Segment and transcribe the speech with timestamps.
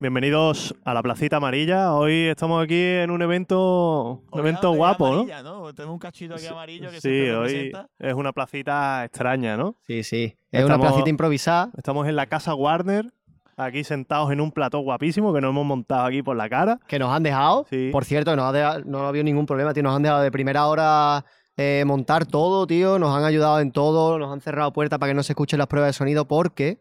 [0.00, 1.92] Bienvenidos a la Placita Amarilla.
[1.92, 5.42] Hoy estamos aquí en un evento, un evento guapo, ¿no?
[5.42, 5.74] ¿no?
[5.74, 9.74] Tenemos un cachito aquí amarillo que Sí, siempre hoy es una placita extraña, ¿no?
[9.88, 10.36] Sí, sí.
[10.52, 11.70] Es una placita improvisada.
[11.76, 13.12] Estamos en la casa Warner,
[13.56, 16.78] aquí sentados en un plató guapísimo que nos hemos montado aquí por la cara.
[16.86, 17.66] que nos han dejado.
[17.68, 17.88] Sí.
[17.90, 19.82] Por cierto, que nos ha dejado- no ha habido ningún problema, tío.
[19.82, 21.24] Nos han dejado de primera hora
[21.56, 23.00] eh, montar todo, tío.
[23.00, 24.16] Nos han ayudado en todo.
[24.20, 26.78] Nos han cerrado puertas para que no se escuchen las pruebas de sonido porque,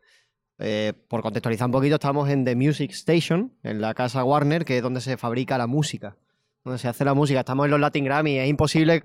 [0.60, 4.78] eh, por contextualizar un poquito, estamos en The Music Station, en la casa Warner, que
[4.78, 6.18] es donde se fabrica la música.
[6.64, 7.40] Donde se hace la música.
[7.40, 8.40] Estamos en los Latin Grammy.
[8.40, 9.04] Es imposible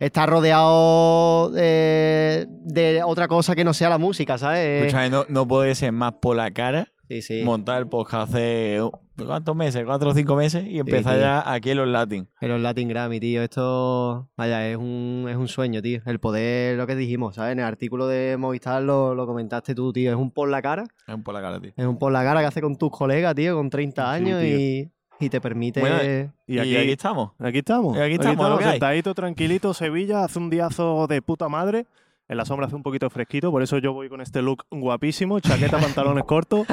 [0.00, 4.92] estar rodeado eh, de otra cosa que no sea la música, ¿sabes?
[5.10, 7.42] No, no puede ser más por la cara sí, sí.
[7.42, 8.80] montar el podcast hace
[9.16, 9.84] ¿cuántos meses?
[9.84, 10.64] ¿Cuatro o cinco meses?
[10.66, 12.28] Y empezar ya aquí en los Latin.
[12.40, 13.42] En los Latin Grammy, tío.
[13.42, 16.00] Esto, vaya, es un, es un sueño, tío.
[16.06, 17.52] El poder, lo que dijimos, ¿sabes?
[17.52, 20.10] En el artículo de Movistar lo, lo comentaste tú, tío.
[20.10, 20.84] Es un por la cara.
[21.06, 21.72] Es un por la cara, tío.
[21.76, 24.42] Es un por la cara que hace con tus colegas, tío, con 30 Sí, años
[24.42, 25.80] y, y te permite...
[25.80, 25.96] Bueno,
[26.46, 27.30] Y Y aquí, aquí, estamos.
[27.38, 27.96] aquí estamos.
[27.96, 28.70] Y aquí estamos, lo que hay.
[28.72, 31.86] sentadito, tranquilito, Sevilla, hace un diazo de puta madre.
[32.26, 35.40] En la sombra hace un poquito fresquito, por eso yo voy con este look guapísimo,
[35.40, 35.78] chaqueta,
[36.18, 36.66] pantalones cortos.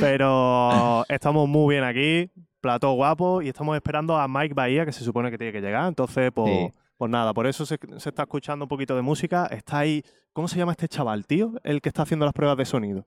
[0.00, 2.30] Pero estamos muy bien aquí,
[2.60, 5.86] plató guapo, y estamos esperando a Mike Bahía, que se supone que tiene que llegar.
[5.88, 6.72] Entonces, pues, Sí.
[6.96, 9.46] pues nada, por eso se, se está escuchando un poquito de música.
[9.46, 10.02] Está ahí,
[10.32, 11.52] ¿cómo se llama este chaval, tío?
[11.62, 13.06] El que está haciendo las pruebas de sonido.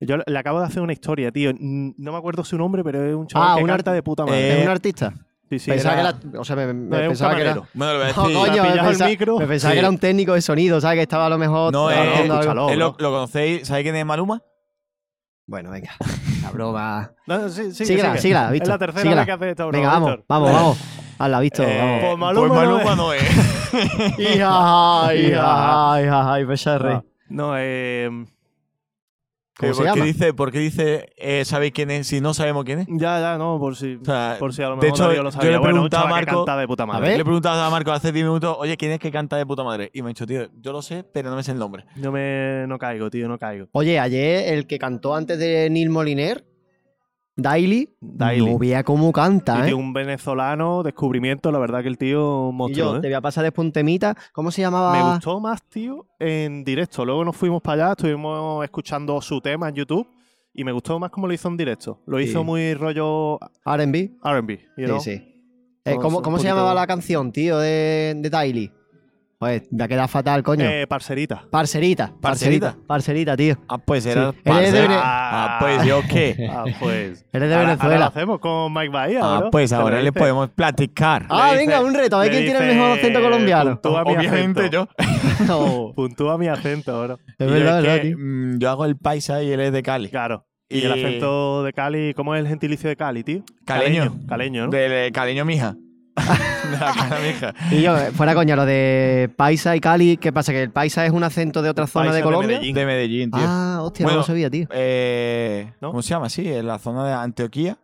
[0.00, 1.50] Yo le- acabo de hacer una historia, tío.
[1.58, 4.24] No me acuerdo su nombre, pero es un chaval Ah, que un canta de puta
[4.24, 4.58] madre.
[4.60, 5.12] ¿Es un artista?
[5.50, 6.40] Sí, sí, pensaba era- que era...
[6.40, 7.54] O sea, me, me no, es un pensaba que era...
[7.54, 7.70] camarero.
[7.74, 8.36] Bueno, lo voy a No, decir.
[8.36, 9.38] coño, ¿Te has me pillado el pensaba, micro?
[9.38, 9.74] me pensaba Sí.
[9.74, 10.96] que era un técnico de sonido, ¿sabes?
[10.96, 11.72] Que estaba a lo mejor...
[11.72, 12.70] No, eh, algo.
[12.70, 13.66] Eh, lo, conocéis?
[13.68, 14.42] ¿Sabéis quién es Maluma?
[15.46, 15.90] Bueno, venga.
[16.42, 17.12] La broma...
[17.26, 18.20] No, sí, sigue, síguela, sigue.
[18.22, 18.68] síguela, Es Víctor.
[18.68, 19.20] la tercera síguela.
[19.22, 20.24] vez que hace esto, bro, Venga, vamos, Víctor.
[20.28, 20.78] vamos, vamos.
[21.18, 22.00] Hazla, visto, Eh, vamos.
[22.00, 22.96] Pues Maluma pues no Maluma es.
[22.96, 24.18] no es.
[24.18, 26.02] Hija, Hija.
[26.02, 26.78] hija, hija, hija.
[26.96, 28.10] Ah, No, eh,
[29.58, 30.00] ¿Cómo se ¿Por, llama?
[30.02, 32.86] qué dice, ¿Por qué dice eh, sabéis quién es si no sabemos quién es?
[32.88, 35.22] ya, ya, no, por si, O sea, por si a lo de mejor hecho, Darío
[35.24, 35.50] lo yo sabía.
[35.50, 37.08] le bueno, un preguntaba a chaval que Marco- canta de puta madre.
[37.08, 37.16] ver.
[37.16, 39.64] Le he preguntado a Marco hace 10 minutos, oye, ¿quién es que canta de puta
[39.64, 39.90] madre?
[39.92, 41.84] Y me ha dicho, tío, yo lo sé, pero no me sé el nombre.
[41.96, 43.66] Yo me, no caigo, tío, no caigo.
[43.72, 46.44] Oye, ayer el que cantó antes de Neil Moliner,
[47.40, 48.44] Daily, Daily.
[48.44, 49.66] no vea cómo Y, canta, ¿eh?
[49.68, 53.00] tío, un venezolano, descubrimiento, la verdad que el tío Y monstruo, yo ¿eh?
[53.00, 54.16] te voy a pasar después un temita.
[54.32, 54.92] ¿Cómo se llamaba?
[54.92, 57.04] Me gustó más, tío, en directo.
[57.04, 60.08] Luego nos fuimos para allá, estuvimos escuchando su tema en YouTube
[60.52, 62.02] y me gustó más cómo lo hizo en directo.
[62.06, 64.18] Lo hizo muy rollo R&B.
[64.24, 64.98] R&B, you know?
[65.00, 65.24] Sí, sí.
[65.84, 68.72] Eh, ¿Cómo, cómo se llamaba la canción, tío, de, de Daily?
[69.38, 70.64] Pues me ha quedado fatal, coño.
[70.64, 71.44] Eh, parcerita.
[71.48, 72.74] parcerita, ¿Parcerita?
[72.88, 73.36] parcerita.
[73.36, 73.56] Tío.
[73.68, 74.32] Ah, pues era.
[74.32, 74.38] Sí.
[74.44, 74.88] Él es de parce.
[74.88, 76.48] Vene- Ah, pues yo qué.
[76.50, 77.24] Ah, pues.
[77.32, 77.94] Eres de Ahora- Venezuela.
[77.94, 79.50] ahora lo hacemos con Mike Bahía, Ah, bro.
[79.52, 81.26] pues ahora le podemos platicar.
[81.28, 82.16] Ah, le venga, dice- un reto.
[82.16, 83.70] A ver le quién tiene el dice, mejor acento colombiano.
[83.80, 84.70] puntúa mi Obviamente acento.
[84.72, 84.88] yo.
[85.46, 87.14] No, Puntúa mi acento, bro.
[87.38, 88.16] es Y verdad, es verdad, que, tío.
[88.18, 90.08] mm, yo hago el paisa y él es de Cali.
[90.08, 90.46] Claro.
[90.68, 93.44] Y, Y- el acento de Cali, ¿cómo es el gentilicio de Cali, tío?
[93.64, 94.16] Caleño.
[94.28, 94.70] Caleño, ¿no?
[94.72, 95.76] De, de caleño mija.
[96.70, 97.54] de la cara mija.
[97.70, 100.52] Y yo, fuera coña, lo de Paisa y Cali, ¿qué pasa?
[100.52, 102.48] ¿Que el Paisa es un acento de otra zona Paisa de de Colombia?
[102.56, 102.74] Medellín.
[102.74, 103.40] De Medellín, tío.
[103.44, 104.66] ah, hostia, Bueno, no lo sabía, tío.
[104.70, 105.90] Eh, ¿No?
[105.90, 106.28] ¿Cómo se llama?
[106.28, 107.78] Sí, en la zona de Antioquía.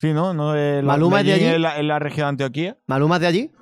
[0.00, 0.32] Sí, ¿no?
[0.32, 1.44] no de la- ¿Maluma es de allí?
[1.44, 2.78] En la, en la región de Antioquía.
[2.86, 3.52] ¿Maluma es de allí?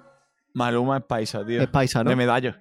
[0.55, 1.61] Maluma es paisa, tío.
[1.61, 2.11] Es paisa, ¿no?
[2.11, 2.55] De medallo.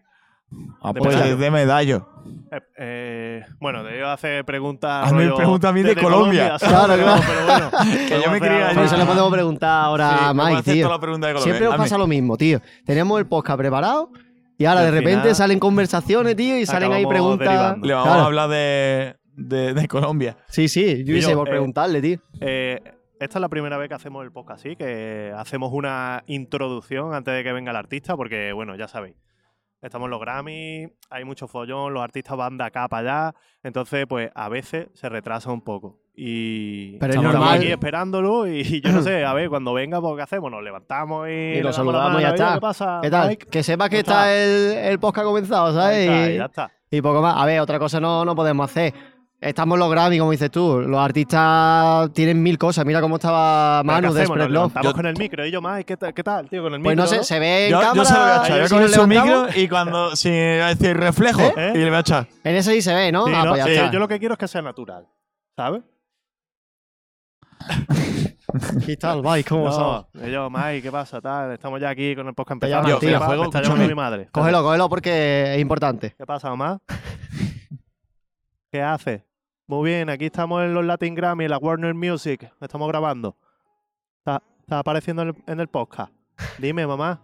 [0.81, 1.37] Ah, De pues medallo.
[1.37, 2.09] de medallo.
[2.51, 5.05] Eh, eh, bueno, de ellos hace preguntas.
[5.07, 6.55] Hazme pregunta a mí de Colombia.
[6.59, 7.21] Claro, claro.
[7.27, 7.71] Pero bueno.
[8.07, 8.97] Que yo me a quería hacer algo.
[8.97, 10.85] le podemos preguntar ahora Sí, a Mike, hacer tío.
[10.85, 11.43] toda la pregunta de Colombia.
[11.53, 11.83] Siempre nos Hazme.
[11.85, 12.61] pasa lo mismo, tío.
[12.85, 14.09] Tenemos el podcast preparado
[14.57, 17.47] y ahora Y de repente final salen conversaciones, tío, y salen ahí preguntas.
[17.47, 17.85] derivando.
[17.87, 18.21] Le vamos Claro.
[18.23, 20.37] a hablar de, de, de Colombia.
[20.47, 22.19] Sí, sí, yo hice por eh, preguntarle, tío.
[22.39, 22.79] Eh,
[23.19, 27.33] esta es la primera vez que hacemos el podcast así, que hacemos una introducción antes
[27.33, 29.15] de que venga el artista, porque, bueno, ya sabéis.
[29.81, 34.05] Estamos en los Grammy, hay mucho follón, los artistas van de acá para allá, entonces,
[34.09, 35.99] pues, a veces se retrasa un poco.
[36.15, 37.57] Y Pero es estamos normal.
[37.59, 40.49] aquí esperándolo y, yo no sé, a ver, cuando venga, pues, ¿qué hacemos?
[40.49, 42.53] Nos levantamos y, Y lo saludamos y ya mano, "Oye, está.
[42.55, 43.27] ¿Qué pasa, ¿Qué tal?
[43.29, 43.45] Mike?".
[43.51, 44.77] Que sepas que ¿Cómo está estás?
[44.83, 45.97] el, el podcast comenzado, ¿sabes?
[46.09, 46.71] Está, Y- ya está.
[46.89, 47.35] Y poco más.
[47.37, 48.93] A ver, otra cosa no, no podemos hacer.
[49.39, 50.79] Estamos en los Grammy, como dices tú.
[50.81, 52.83] Los artistas tienen mil cosas.
[52.87, 54.73] Mira cómo estaba Pero ¿qué Manu de Spread Love.
[54.81, 56.63] Yo- con el micro y yo, Mike, ¿qué, tal- qué tal, tío?
[56.63, 57.95] Con el Pues micro, no sé, se ve en Yo, cámara.
[57.97, 58.59] yo se lo voy a echar.
[58.61, 60.15] Yo si con su micro y cuando.
[60.15, 61.41] Si va a decir reflejo.
[61.55, 61.71] ¿Eh?
[61.75, 62.27] Y le voy a echar.
[62.43, 63.27] En ese sí se ve, ¿no?
[63.27, 63.49] Sí, ah, ¿no?
[63.51, 63.91] pues ya Sí, está.
[63.91, 65.05] Yo lo que quiero es que sea natural,
[65.55, 65.83] ¿sabes?
[68.87, 69.49] ¿Qué tal, Mike?
[69.49, 70.05] ¿Cómo estamos?
[70.13, 71.21] No, yo, Mike, ¿qué pasa?
[71.21, 74.29] Tal, estamos ya aquí con el podcast tío, me Juego, está llamando mi madre.
[74.31, 76.15] Cógelo, cógelo porque es importante.
[76.17, 76.79] ¿Qué pasa, mamá?
[78.71, 79.21] ¿Qué haces?
[79.69, 82.49] Muy bien, aquí estamos en los Latin Grammy, en la Warner Music.
[82.61, 83.35] Estamos grabando.
[84.19, 86.13] Está, está apareciendo en el, en el podcast.
[86.57, 87.21] Dime, mamá.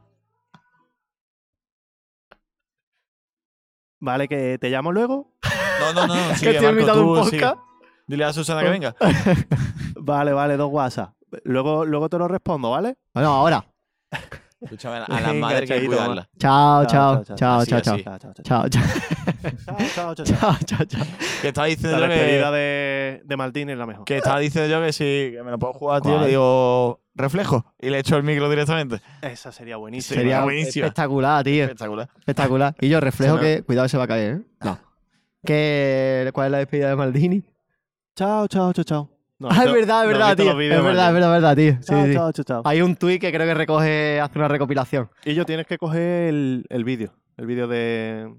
[4.01, 5.31] Vale, que te llamo luego.
[5.79, 6.15] No, no, no.
[6.15, 7.41] no que estoy Marco, invitado a un tú sigue.
[7.43, 7.61] podcast.
[8.07, 8.95] Dile a Susana que venga.
[9.95, 11.13] Vale, vale, dos WhatsApp.
[11.45, 12.97] Luego, luego te lo respondo, ¿vale?
[13.13, 13.65] Bueno, ahora.
[14.63, 16.27] Escúchame, a la- madre que cuidarla.
[16.39, 17.97] Chao, chao, chao, chao, chao, chao.
[18.43, 18.69] Chao, chao,
[20.25, 20.25] chao.
[20.65, 21.05] Chao, chao.
[21.41, 24.05] Que estaba diciendo La yo despedida que, de, de Martín es la mejor.
[24.05, 27.65] que estaba diciendo yo que si que me lo puedo jugar, tío, le digo reflejo
[27.79, 29.01] y le echo el micro directamente.
[29.21, 30.19] Esa sería buenísima.
[30.19, 30.85] Sería buenísima.
[30.87, 31.63] espectacular, tío.
[31.63, 32.09] Espectacular.
[32.19, 32.75] Espectacular.
[32.79, 33.63] Y yo reflejo que.
[33.63, 34.41] Cuidado, se va a caer, ¿eh?
[34.61, 34.79] No.
[35.45, 36.29] ¿Qué...
[36.33, 37.43] ¿Cuál es la despedida de Maldini?
[38.15, 39.09] Chao, chao, chao, chao.
[39.39, 40.51] No, ah, es verdad, es verdad, tío.
[40.51, 41.73] Es verdad, es verdad, es verdad, tío.
[41.81, 42.13] Sí, Chao, sí.
[42.13, 42.61] chao, chao, chao.
[42.65, 45.09] Hay un tuit que creo que recoge, hace una recopilación.
[45.25, 47.13] Y yo tienes que coger el, el vídeo.
[47.37, 48.31] El vídeo de,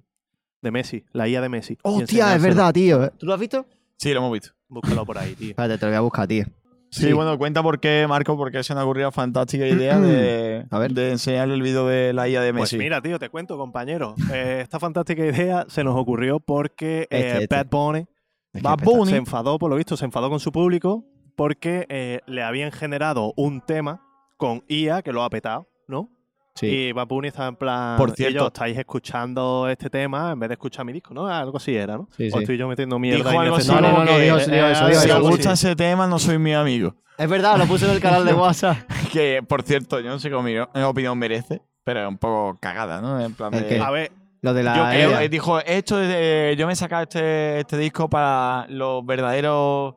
[0.62, 1.76] de Messi, la IA de Messi.
[1.82, 2.43] Hostia, es enseñárselo.
[2.55, 3.11] verdad, tío.
[3.19, 3.67] ¿Tú lo has visto?
[3.99, 4.50] Sí, lo hemos visto.
[4.69, 5.50] Búscalo por ahí, tío.
[5.50, 6.44] Espérate, te lo voy a buscar, tío.
[6.91, 7.12] Sí, Sí.
[7.12, 10.79] bueno, cuenta por qué, Marco, porque se me ha ocurrido la fantástica idea de, A
[10.79, 10.93] ver.
[10.93, 12.79] de enseñarle el vídeo de la IA de Pues Messi.
[12.79, 14.14] mira, tío, te cuento, compañero.
[14.32, 17.56] Eh, esta fantástica idea se nos ocurrió porque eh, Este, este.
[17.56, 18.06] Bad Bunny
[18.54, 18.78] Es Bad.
[18.82, 19.10] Bunny.
[19.10, 21.04] se enfadó, por lo visto, se enfadó con su público
[21.36, 24.00] porque eh, le habían generado un tema
[24.36, 26.08] con IA que lo ha petado, ¿no?
[26.54, 26.66] Sí.
[26.66, 27.96] Y Bad Bunny estaba en plan.
[27.98, 31.26] Por "Y cierto- yo estáis escuchando este tema en vez de escuchar mi disco, ¿no?
[31.26, 32.08] Algo así era, ¿no?
[32.16, 32.38] Sí, o sí.
[32.42, 33.28] estoy yo metiendo mierda.
[33.30, 33.68] Dijo algo así.
[33.72, 36.52] No, no, no, dijo eh, eh, dijo si os gusta ese tema, no soy mi
[36.54, 36.94] amigo.
[37.18, 38.76] Es verdad, lo puse en el canal de WhatsApp.
[39.12, 43.20] Que, por cierto, yo no sé qué opinión, merece, pero es un poco cagada, ¿no?
[43.20, 43.80] En plan ¿El de...
[43.80, 44.12] A ver,
[44.44, 44.76] Lo de la.
[44.76, 45.20] Yo creo-.
[45.20, 49.94] Eh, dijo, esto de- yo me he sacado este, este disco para los verdaderos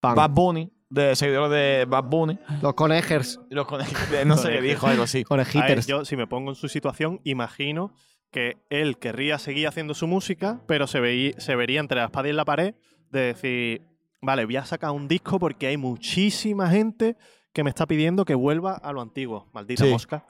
[0.00, 0.14] Pan.
[0.14, 2.38] Bad Bunny, de seguidores de Bad Bunny.
[2.62, 3.38] Los conejers.
[3.50, 5.24] Los con- de- no sé qué dijo, algo así.
[5.68, 7.92] ver, yo si me pongo en su situación, imagino
[8.30, 12.28] que él querría seguir haciendo su música, pero se, veí- se vería entre la espada
[12.28, 12.74] y la pared
[13.10, 13.82] de decir,
[14.22, 17.16] vale, voy a sacar un disco porque hay muchísima gente
[17.56, 19.90] que me está pidiendo que vuelva a lo antiguo, maldita Sí.
[19.90, 20.26] mosca.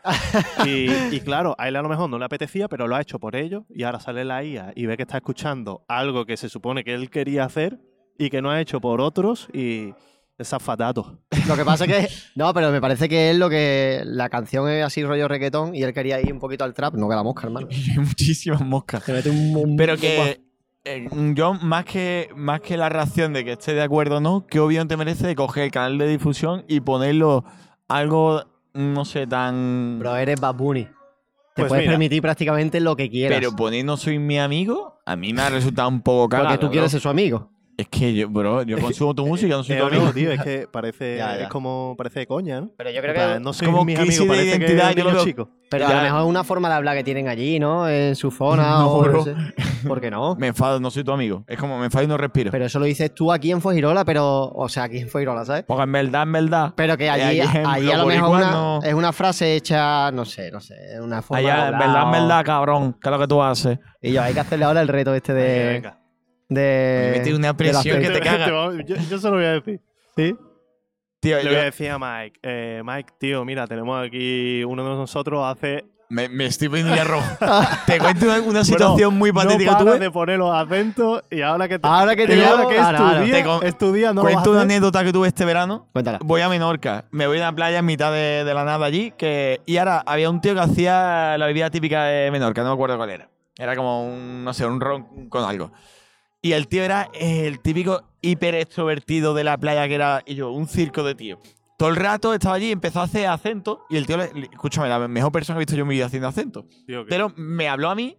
[0.65, 3.19] Y, y claro, a él a lo mejor no le apetecía, pero lo ha hecho
[3.19, 6.49] por ello y ahora sale la IA y ve que está escuchando algo que se
[6.49, 7.81] supone que él quería hacer
[8.17, 9.93] y que no ha hecho por otros y
[10.39, 11.19] es afatato.
[11.49, 12.15] Lo que pasa es que.
[12.37, 14.03] No, pero me parece que es lo que.
[14.05, 16.95] La canción es así rollo reggaetón y él quería ir un poquito al trap.
[16.95, 17.67] No que la mosca, hermano.
[17.73, 19.03] Hay muchísimas moscas.
[19.03, 19.57] Se mete un.
[19.57, 20.46] un- Pero que
[20.87, 24.47] eh, yo, más que, más que la reacción de que esté de acuerdo o no,
[24.47, 27.45] ¿qué opinión te merece de coger el canal de difusión y ponerlo
[27.89, 29.99] algo, no sé, tan...
[29.99, 30.85] Bro, eres Bad Bunny.
[30.85, 30.93] Te
[31.63, 31.93] Pues puedes mira.
[31.93, 33.39] permitir prácticamente lo que quieras.
[33.39, 36.49] Pero poner no soy mi amigo, a mí me ha resultado un poco cagado.
[36.51, 37.51] porque tú quieres ser su amigo.
[37.79, 40.05] Es que yo, bro, yo consumo tu música, no soy tu amigo.
[40.07, 41.43] no, tío, es que parece, Ya, ya.
[41.43, 42.71] es como parece de coña, ¿no?
[42.79, 44.97] Pero yo En plan, no soy como mis crisis amigos, de parece que identidad, es
[44.97, 45.49] yo los chicos.
[45.69, 47.87] Pero a lo mejor es una forma de hablar que tienen allí, ¿no?
[47.89, 49.13] En su zona No, o bro.
[49.13, 49.35] no sé.
[49.87, 50.35] ¿Por qué no?
[50.39, 51.45] Me enfado, no soy tu amigo.
[51.47, 52.51] Es como me enfado y no respiro.
[52.51, 54.45] Pero eso lo dices tú aquí en Fuengirola, pero.
[54.55, 55.65] O sea, aquí en Fuengirola, ¿sabes?
[55.67, 58.81] Porque en verdad, en verdad, Pero que allí, Allí a lo mejor boricuas una- no-
[58.83, 62.03] es una frase hecha, no sé, no sé, es una forma de allá, en verdad,
[62.05, 63.79] en verdad, cabrón, ¿qué es lo que tú haces?
[64.01, 65.73] Y yo, hay que hacerle ahora el reto este de.
[65.75, 65.99] Venga.
[66.49, 68.47] De Me mete una presión que te caga.
[68.85, 69.81] yo, yo se lo voy a decir.
[70.17, 70.37] ¿Sí?
[71.21, 74.83] Tío, Le yo voy a decir a Mike, eh, Mike, tío, mira, tenemos aquí uno
[74.85, 77.25] de nosotros hace me, me estoy poniendo ya rojo.
[77.87, 79.73] te cuento una, una situación muy patética.
[79.73, 82.45] no Tú paras ves, de poner los acentos y ahora que te, Ahora que te
[82.45, 83.21] ahora que es ahora, tu ahora.
[83.23, 85.89] día, Te con- es tu día, no cuento una anécdota que tuve este verano.
[85.93, 86.21] Cuéntala.
[86.23, 89.13] Voy a Menorca, me voy a la playa en mitad de, de la nada allí,
[89.19, 92.75] que, y ahora había un tío que hacía la bebida típica de Menorca, no me
[92.75, 93.29] acuerdo cuál era.
[93.59, 95.73] Era como un, no sé, un ron con algo.
[96.47, 100.53] Y el tío era el típico hiper extrovertido de la playa que era, y yo,
[100.53, 101.41] un circo de tío.
[101.77, 104.89] Todo el rato estaba allí, empezó a hacer acento, y el tío, le- le- escúchame,
[104.89, 106.65] la mejor persona que he visto yo en mi vida haciendo acento.
[106.87, 108.17] Tío, Pero me habló a mí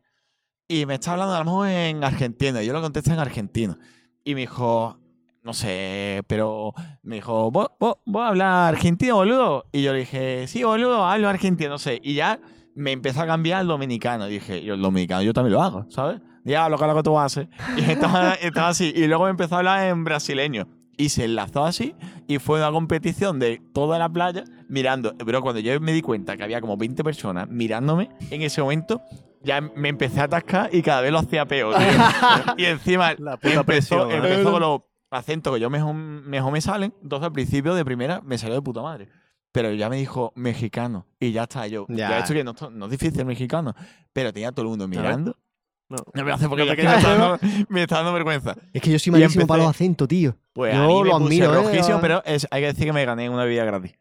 [0.68, 2.62] y me estaba hablando a lo mejor en argentino.
[2.62, 3.78] Y yo lo contesté en argentino.
[4.26, 5.00] Y me dijo,
[5.42, 9.68] no sé, pero me dijo, ¿vos, vos, vos hablas argentino, boludo?
[9.72, 12.02] Y yo le dije, sí, boludo, hablo argentino, no sé.
[12.04, 12.42] Y ya
[12.76, 14.28] me empezó a cambiar al dominicano.
[14.28, 16.20] Y dije, yo el dominicano yo también lo hago, ¿sabes?
[16.48, 17.48] Ya, lo que, lo que tú haces.
[17.76, 18.94] Y estaba, estaba así.
[18.96, 20.68] Y luego me empezó a hablar en brasileño.
[21.00, 21.94] Y se enlazó así
[22.28, 25.16] y fue una competición de toda la playa mirando.
[25.18, 29.02] Pero cuando yo me di cuenta que había como 20 personas mirándome, en ese momento
[29.44, 31.76] ya me empecé a atascar y cada vez lo hacía peor.
[32.58, 34.16] y encima La puta empezó, presión, ¿eh?
[34.16, 36.92] empezó con los acentos que yo mejor, mejor me salen.
[37.04, 39.08] Entonces al principio de primera me salió de puta madre.
[39.52, 41.86] Pero ya me dijo mexicano y ya está yo.
[41.90, 42.10] Ya.
[42.10, 43.76] Ya, esto que no, no es difícil mexicano.
[44.14, 45.36] Pero tenía todo el mundo mirando.
[45.90, 45.98] No.
[45.98, 47.40] No me voy a hacer porque No me, está dando,
[47.70, 48.56] me está dando vergüenza.
[48.74, 50.36] Es que yo soy Y malísimo empecé- para los acentos, tío.
[50.54, 51.64] Pues Yo me lo puse admiro, ¿eh?
[51.64, 53.94] rojísimo, pero es- hay que decir que me gané una bebida gratis.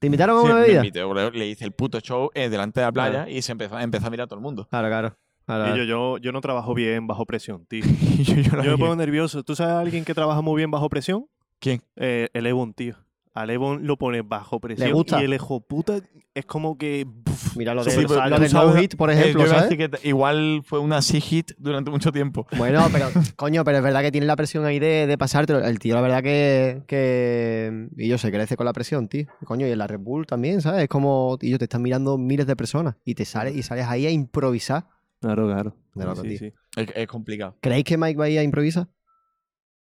[0.00, 0.78] ¿Te invitaron a Sí, una me bebida?
[0.86, 4.06] invité, le hice el puto show eh, delante de la playa y se empezó, empezó
[4.06, 4.66] a mirar a todo el mundo.
[4.70, 5.16] Claro, claro.
[5.44, 7.84] claro, Y yo, yo, yo no trabajo bien bajo presión, tío.
[8.24, 9.42] Yo, yo la Yo me pongo nervioso.
[9.42, 11.26] ¿Tú sabes a alguien que trabaja muy bien bajo presión?
[11.58, 11.82] ¿Quién?
[11.96, 12.94] Eh, el Ebon, tío.
[13.32, 15.20] A Levon lo pone bajo presión gusta?
[15.20, 16.00] y el hijo puta
[16.34, 17.06] es como que.
[17.56, 19.56] Mira lo, Sí, de, pero lo tú sabes- no hit, por Eh, ejemplo, yo iba
[19.56, 19.78] a ¿sabes?
[19.78, 22.46] decir que igual fue una sí hit durante mucho tiempo.
[22.58, 23.06] Bueno, pero
[23.36, 25.60] coño, pero es verdad que tiene la presión ahí de, de pasártelo.
[25.64, 27.88] El tío, la verdad que, que.
[27.96, 29.26] Y yo se crece con la presión, tío.
[29.44, 30.82] Coño, y en la Red Bull también, ¿sabes?
[30.82, 34.06] Es como, tío, te están mirando miles de personas y te sales y sales ahí
[34.06, 34.86] a improvisar.
[35.20, 35.76] Claro, claro.
[35.94, 36.38] De Sí, tío.
[36.38, 36.52] sí.
[36.76, 37.56] Es, es complicado.
[37.60, 38.88] ¿Creéis que Mike Bahía improvisa?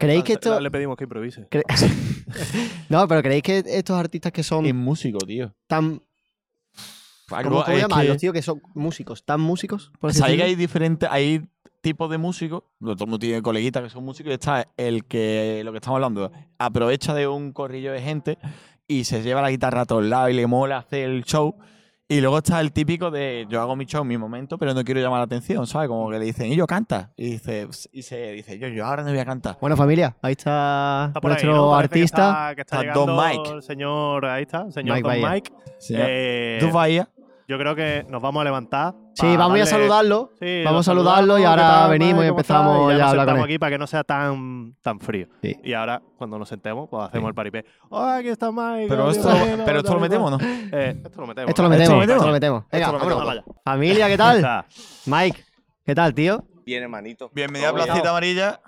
[0.01, 0.61] ¿Creéis que Ah, esto.?
[0.61, 1.49] Le pedimos que improvise.
[1.49, 1.63] cre-
[2.89, 5.55] no, pero ¿creéis que estos artistas que son Es músico, tío.
[5.67, 6.03] tan.
[7.29, 8.33] Algo- ¿Cómo, cómo llamarlos, que- tío?
[8.33, 9.93] Que son músicos, tan músicos.
[10.01, 11.43] Por Sabéis que hay diferentes, hay
[11.81, 15.63] tipos de músicos, todo el mundo tiene coleguitas que son músicos, y está el que,
[15.65, 18.39] lo que estamos hablando, aprovecha de un corrillo de gente
[18.89, 21.57] y se lleva la guitarra a todos lados y le mola hacer el show.
[22.13, 24.83] Y luego está el típico de yo hago mi show en mi momento, pero no
[24.83, 25.87] quiero llamar la atención, ¿sabes?
[25.89, 27.13] Como que le dicen, y yo canta.
[27.17, 29.57] Y dice, y se dice, yo, yo ahora no voy a cantar.
[29.61, 31.71] Bueno, familia, ahí está, Está por ahí, nuestro ¿no?
[31.71, 32.51] Que artista.
[32.51, 33.51] está- Que está, Está Don Mike.
[33.55, 35.31] el señor, ahí está, el señor Mike Don Bahía.
[35.35, 35.53] Mike.
[35.79, 35.95] Sí.
[35.97, 37.09] Eh, Tú Bahía.
[37.51, 38.95] Yo creo que nos vamos a levantar.
[39.15, 40.31] Sí, vamos a darle- saludarlo.
[40.41, 42.95] Sí, Vamos a saludarlo y ahora ¿qué tal, venimos y ¿Cómo empezamos?
[42.95, 43.43] Y ya a hablar con él.
[43.43, 45.27] aquí para que no sea tan, tan frío.
[45.43, 45.59] Sí.
[45.65, 47.65] Y ahora, cuando nos sentemos, pues hacemos el paripé.
[47.89, 48.87] ¡Hola, aquí está Mike!
[48.89, 49.29] Pero esto,
[49.67, 50.39] pero esto lo metemos, ¿no?
[50.41, 51.49] Eh, esto lo metemos.
[51.49, 52.17] Esto lo metemos, metemos.
[52.17, 52.65] esto lo metemos.
[52.71, 53.19] Venga, Esto lo vámonos.
[53.19, 53.63] Vamos allá.
[53.65, 54.65] Familia, ¿qué tal?
[55.07, 55.45] Mike,
[55.85, 56.45] ¿qué tal, tío?
[56.65, 57.33] Bien, hermanito.
[57.35, 57.75] Bienvenido a.
[57.75, 58.61] Placita Amarilla.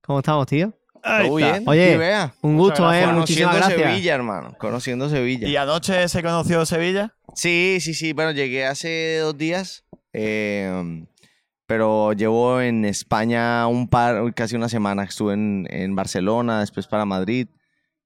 [0.00, 0.72] ¿Cómo estamos, tío?
[1.02, 1.52] Ahí Todo está.
[1.52, 1.68] bien.
[1.68, 2.96] Oye, vea, Un gusto, ¿eh?
[2.98, 3.14] gracias.
[3.16, 3.92] Muchísimas Conociendo gracias.
[3.94, 4.54] Sevilla, hermano.
[4.58, 5.48] Conociendo Sevilla.
[5.48, 7.14] ¿Y anoche se conoció Sevilla?
[7.34, 8.12] Sí, sí, sí.
[8.12, 9.84] Bueno, llegué hace dos días.
[10.12, 11.04] eh,
[11.66, 15.04] pero llevo en España un par, casi una semana.
[15.04, 17.46] Estuve en, en Barcelona, después para Madrid.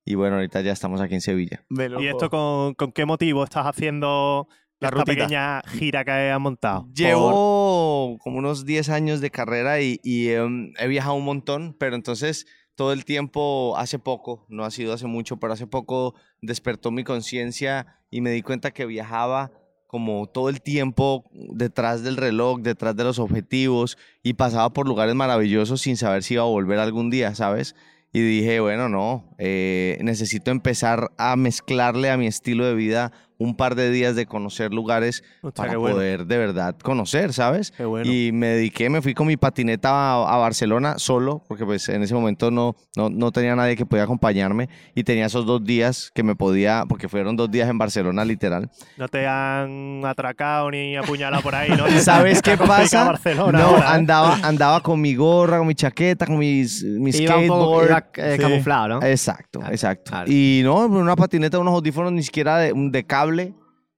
[0.04, 1.64] Y bueno, ahorita ya estamos aquí en Sevilla.
[1.98, 4.48] ¿Y esto con, con qué motivo estás haciendo
[4.80, 6.82] La esta pequeña gira que has montado?
[6.82, 11.74] Por- Llevo como unos 10 años de carrera y, y, em, he viajado un montón,
[11.80, 16.14] pero entonces todo el tiempo, hace poco, no ha sido hace mucho, pero hace poco
[16.42, 19.52] despertó mi conciencia y me di cuenta que viajaba
[19.86, 25.14] como todo el tiempo detrás del reloj, detrás de los objetivos y pasaba por lugares
[25.14, 27.76] maravillosos sin saber si iba a volver algún día, ¿sabes?
[28.12, 33.56] Y dije, bueno, no, eh, necesito empezar a mezclarle a mi estilo de vida un
[33.56, 37.72] par de días de conocer lugares Hostia, para qué bueno, poder de verdad conocer, ¿sabes?
[37.76, 38.10] qué bueno.
[38.10, 42.02] Y me dediqué, me fui con mi patineta a, a Barcelona solo, porque pues en
[42.02, 46.10] ese momento no, no, no tenía nadie que podía acompañarme y tenía esos dos días
[46.14, 48.70] que me podía, porque fueron dos días en Barcelona literal.
[48.96, 51.88] No te han atracado ni apuñalado por ahí, ¿no?
[52.00, 53.04] ¿Sabes qué pasa?
[53.04, 53.94] Barcelona no, ahora, ¿eh?
[53.94, 57.86] andaba, andaba con mi gorra, con mi chaqueta, con mis, mi Iba un poco skateboard.
[58.16, 58.42] iba, eh, Sí.
[58.42, 59.02] camuflado, ¿no?
[59.06, 60.10] Exacto, Claro, exacto.
[60.10, 60.30] claro.
[60.30, 63.23] Y no, una patineta, unos audífonos ni siquiera de, de cable.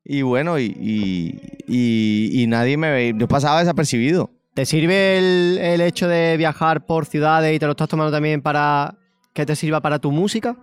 [0.05, 3.13] Y bueno, y, y, y- y nadie me veía.
[3.17, 4.31] Yo pasaba desapercibido.
[4.55, 8.41] ¿Te sirve el, el hecho de viajar por ciudades y te lo estás tomando también
[8.41, 8.97] para
[9.35, 10.57] que te sirva para tu música?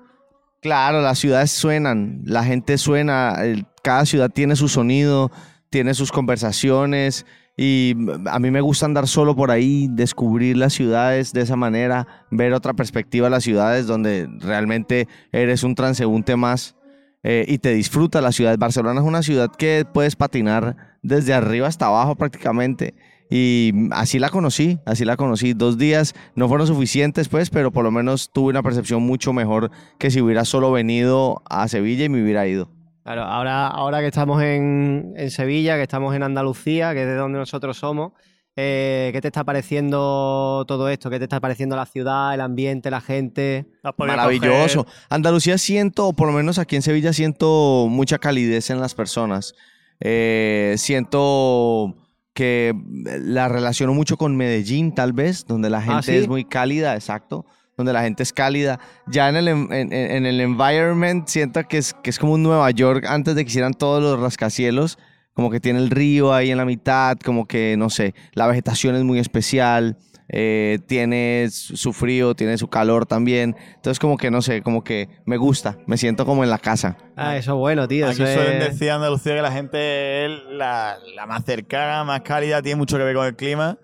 [0.61, 3.35] Claro, las ciudades suenan, la gente suena,
[3.83, 5.29] cada ciudad tiene su sonido,
[5.69, 7.25] tiene sus conversaciones
[7.57, 7.95] y
[8.31, 12.53] a mí me gusta andar solo por ahí, descubrir las ciudades de esa manera, ver
[12.53, 16.75] otra perspectiva de las ciudades donde realmente eres un transeúnte más
[17.23, 18.57] eh, y te disfruta la ciudad.
[18.57, 22.95] Barcelona es una ciudad que puedes patinar desde arriba hasta abajo prácticamente.
[23.29, 25.53] Y así la conocí, así la conocí.
[25.53, 29.71] Dos días no fueron suficientes, pues, pero por lo menos tuve una percepción mucho mejor
[29.97, 32.69] que si hubiera solo venido a Sevilla y me hubiera ido.
[33.03, 37.15] Claro, ahora, ahora que estamos en, en Sevilla, que estamos en Andalucía, que es de
[37.15, 38.11] donde nosotros somos,
[38.55, 41.09] eh, ¿qué te está pareciendo todo esto?
[41.09, 43.65] ¿Qué te está pareciendo la ciudad, el ambiente, la gente?
[43.97, 44.85] Maravilloso.
[44.85, 48.93] coger- Andalucía siento, o por lo menos aquí en Sevilla siento mucha calidez en las
[48.95, 49.53] personas.
[49.99, 51.95] Eh, siento
[52.33, 52.73] que
[53.05, 56.17] la relaciono mucho con Medellín, tal vez, donde la gente ¿sí?
[56.17, 57.45] es muy cálida, exacto.
[57.77, 58.79] Donde la gente es cálida.
[59.07, 62.69] Ya en el, en- en el environment siento que es, que es como un Nueva
[62.71, 64.97] York antes de que hicieran todos los rascacielos.
[65.33, 68.95] Como que tiene el río ahí en la mitad, como que, no sé, la vegetación
[68.95, 69.97] es muy especial.
[70.35, 73.55] eh, tiene su frío, tiene su calor también.
[73.75, 75.77] Entonces, como que, no sé, como que me gusta.
[75.85, 76.97] Me siento como en la casa.
[77.17, 78.05] Ah, eso es bueno, tío.
[78.07, 82.03] Aquí eso suelen es- decir en Andalucía que la gente es la, la más cercana,
[82.05, 83.77] más cálida, tiene mucho que ver con el clima.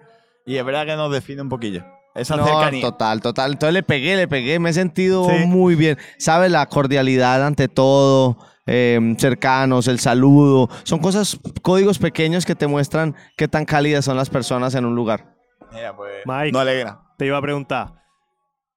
[0.46, 1.84] Y es verdad que nos define un poquillo.
[2.16, 2.82] Esa No, cercanía.
[2.82, 3.52] total, total.
[3.52, 4.58] Entonces le pegué, le pegué.
[4.60, 5.46] Me he sentido Sí.
[5.46, 5.98] muy bien.
[6.18, 6.50] ¿Sabes?
[6.52, 8.38] La cordialidad ante todo.
[8.70, 10.70] Eh, cercanos, el saludo.
[10.84, 14.96] Son cosas, códigos pequeños que te muestran qué tan cálidas son las personas en un
[14.96, 15.36] lugar.
[15.74, 16.52] Mira, pues, Mike.
[16.52, 17.02] no alegra.
[17.18, 17.94] Te iba a preguntar.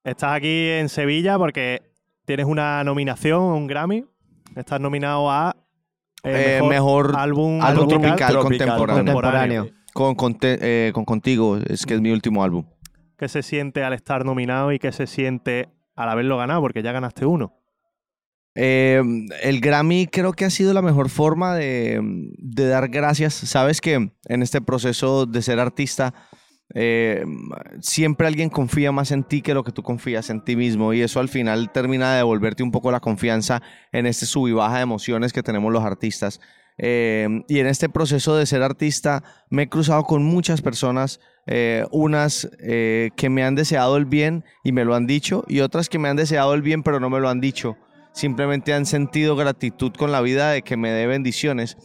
[0.04, 1.82] Estás aquí en Sevilla porque
[2.24, 4.04] tienes una nominación, un Grammy.
[4.56, 5.54] Estás nominado a
[6.24, 8.16] eh, Eh, mejor álbum, álbum tropical.
[8.32, 8.94] tropical, contemporáneo.
[8.96, 9.66] Contemporáneo.
[9.92, 12.64] Con, con, te- eh, con Contigo, es que es mi último álbum.
[13.18, 16.60] ¿Qué se siente al estar nominado y qué se siente al haberlo ganado?
[16.60, 17.54] Porque ya ganaste uno.
[18.54, 19.02] Eh,
[19.42, 22.00] el Grammy creo que ha sido la mejor forma de,
[22.38, 23.34] dar gracias.
[23.34, 26.14] Sabes que en este proceso de ser artista,
[26.74, 27.24] eh,
[27.80, 31.02] siempre alguien confía más en ti que lo que tú confías en ti mismo y
[31.02, 33.60] eso al final termina de devolverte un poco la confianza
[33.92, 36.40] en este sub y baja de emociones que tenemos los artistas.
[36.78, 41.84] Eh, y en este proceso de ser artista me he cruzado con muchas personas, eh,
[41.90, 45.88] unas eh, que me han deseado el bien y me lo han dicho y otras
[45.88, 47.76] que me han deseado el bien pero no me lo han dicho.
[48.12, 51.76] Simplemente han sentido gratitud con la vida de que me dé bendiciones.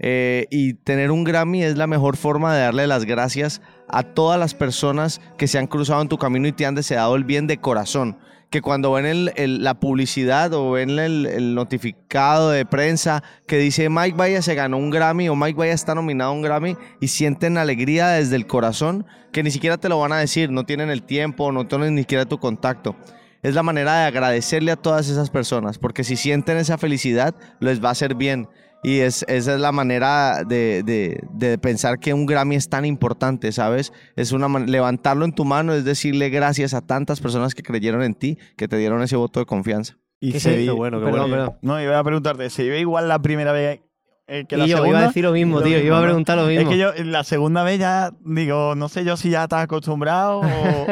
[0.00, 4.40] Eh, y tener un Grammy es la mejor forma de darle las gracias a todas
[4.40, 7.46] las personas que se han cruzado en tu camino y te han deseado el bien
[7.46, 8.18] de corazón.
[8.50, 13.58] Que cuando ven el- el- la publicidad o ven el, el notificado de prensa que
[13.58, 16.76] dice Mike Vaya se ganó un Grammy o Mike Vaya está nominado a un Grammy
[17.00, 20.64] y sienten alegría desde el corazón que ni siquiera te lo van a decir, no
[20.64, 22.96] tienen el tiempo, no tienen ni siquiera tu contacto
[23.44, 27.82] es la manera de agradecerle a todas esas personas, porque si sienten esa felicidad, les
[27.82, 28.48] va a hacer bien.
[28.82, 32.84] Y es, esa es la manera de, de- de pensar que un Grammy es tan
[32.84, 33.92] importante, ¿sabes?
[34.14, 38.02] Es una man- levantarlo en tu mano, es decirle gracias a tantas personas que creyeron
[38.02, 39.96] en ti, que te dieron ese voto de confianza.
[40.20, 41.58] Y Que se bueno, qué Perdón, bueno.
[41.62, 43.80] No, iba a preguntarte, ¿se ve igual la primera vez
[44.26, 44.98] eh, que la Y yo segunda?
[44.98, 45.72] iba a decir lo mismo, Lo tío.
[45.74, 46.62] mismo, iba a preguntar lo mismo.
[46.62, 50.40] Es que yo la segunda vez ya digo, no sé yo si ya estás acostumbrado
[50.40, 50.42] o,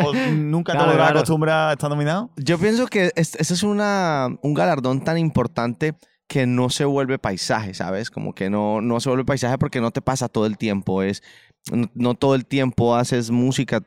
[0.08, 1.18] o nunca te Claro, logras claro.
[1.20, 2.30] acostumbrar a estar nominado.
[2.36, 5.94] Yo pienso que es- ese es una, un galardón tan importante
[6.28, 8.10] que no se vuelve paisaje, ¿sabes?
[8.10, 11.02] Como que no, no se vuelve paisaje porque no te pasa todo el tiempo.
[11.02, 11.22] Es,
[11.70, 13.80] no, no todo el tiempo haces música,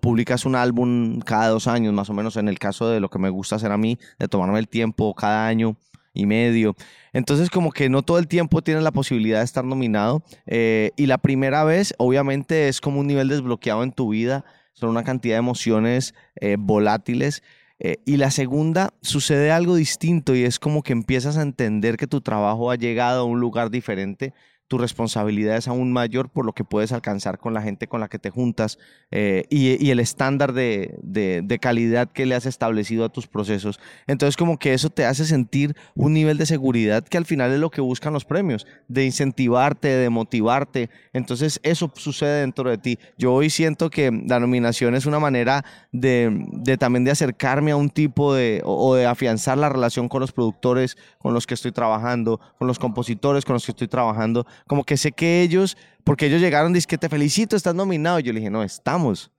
[0.00, 3.18] publicas un álbum cada dos años, más o menos en el caso de lo que
[3.18, 5.76] me gusta hacer a mí, de tomarme el tiempo cada año
[6.14, 6.74] y medio.
[7.18, 11.06] Entonces como que no todo el tiempo tienes la posibilidad de estar nominado eh, y
[11.06, 15.34] la primera vez obviamente es como un nivel desbloqueado en tu vida, son una cantidad
[15.34, 17.42] de emociones eh, volátiles
[17.80, 22.06] eh, y la segunda sucede algo distinto y es como que empiezas a entender que
[22.06, 24.32] tu trabajo ha llegado a un lugar diferente,
[24.68, 28.08] tu responsabilidad es aún mayor por lo que puedes alcanzar con la gente con la
[28.08, 28.78] que te juntas
[29.10, 33.80] eh, y, el estándar de, de- calidad que le has establecido a tus procesos.
[34.06, 37.58] Entonces como que eso te hace sentir un nivel de seguridad que al final es
[37.58, 40.90] lo que buscan los premios, de incentivarte, de motivarte.
[41.12, 42.98] Entonces eso sucede dentro de ti.
[43.16, 47.76] Yo hoy siento que la nominación es una manera de, de también de acercarme a
[47.76, 51.72] un tipo de, o de afianzar la relación con los productores con los que estoy
[51.72, 54.46] trabajando, con los compositores con los que estoy trabajando.
[54.66, 58.18] Como que sé que ellos, porque ellos llegaron, dicen que te felicito, estás nominado.
[58.20, 59.30] Yo le dije, no, estamos.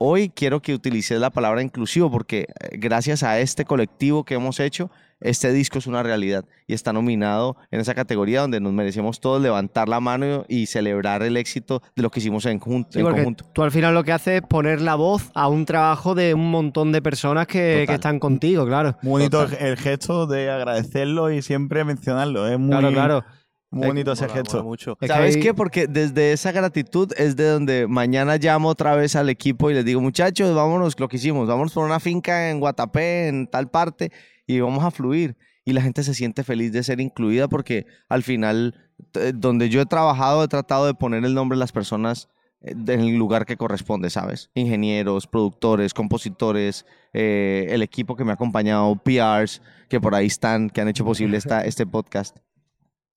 [0.00, 4.60] Hoy quiero que utilices la palabra inclusivo porque eh, gracias a este colectivo que hemos
[4.60, 9.18] hecho, este disco es una realidad y está nominado en esa categoría donde nos merecemos
[9.18, 13.00] todos levantar la mano y celebrar el éxito de lo que hicimos en, jun- Sí,
[13.00, 13.44] en conjunto.
[13.52, 16.48] tú al final lo que haces es poner la voz a un trabajo de un
[16.48, 18.96] montón de personas que, que están contigo, claro.
[19.02, 22.46] Muy bonito el, el gesto de agradecerlo y siempre mencionarlo.
[22.46, 23.24] Es muy, Claro, claro.
[23.70, 24.62] Muy bonito ese gesto.
[24.64, 24.92] mucho.
[24.92, 25.54] Es que ¿Sabes hay- qué?
[25.54, 29.84] Porque desde esa gratitud es de donde mañana llamo otra vez al equipo y les
[29.84, 34.10] digo, muchachos, vámonos, lo que hicimos, vámonos por una finca en Guatapé, en tal parte,
[34.46, 35.36] y vamos a fluir.
[35.64, 38.74] Y la gente se siente feliz de ser incluida porque al final,
[39.12, 42.28] t- donde yo he trabajado, he tratado de poner el nombre de las personas
[42.62, 44.50] eh, en el lugar que corresponde, ¿sabes?
[44.54, 50.70] Ingenieros, productores, compositores, eh, el equipo que me ha acompañado, PRs, que por ahí están,
[50.70, 52.38] que han hecho posible esta, este podcast.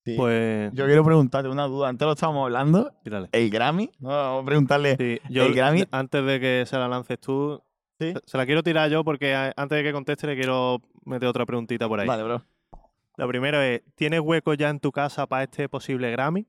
[0.04, 0.14] Sí.
[0.16, 1.88] Pues, Yo quiero preguntarte una duda.
[1.88, 2.92] Antes lo estábamos hablando.
[3.32, 3.90] El Grammy.
[4.00, 4.96] No, vamos a preguntarle.
[4.96, 7.62] Sí, yo, el Grammy- antes de que se la lances tú,
[8.00, 8.12] Sí.
[8.24, 11.86] se- la quiero tirar yo porque antes de que conteste le quiero meter otra preguntita
[11.88, 12.08] por ahí.
[12.08, 12.42] Vale, bro.
[13.16, 16.46] Lo primero es, ¿tienes hueco ya en tu casa para este posible Grammy?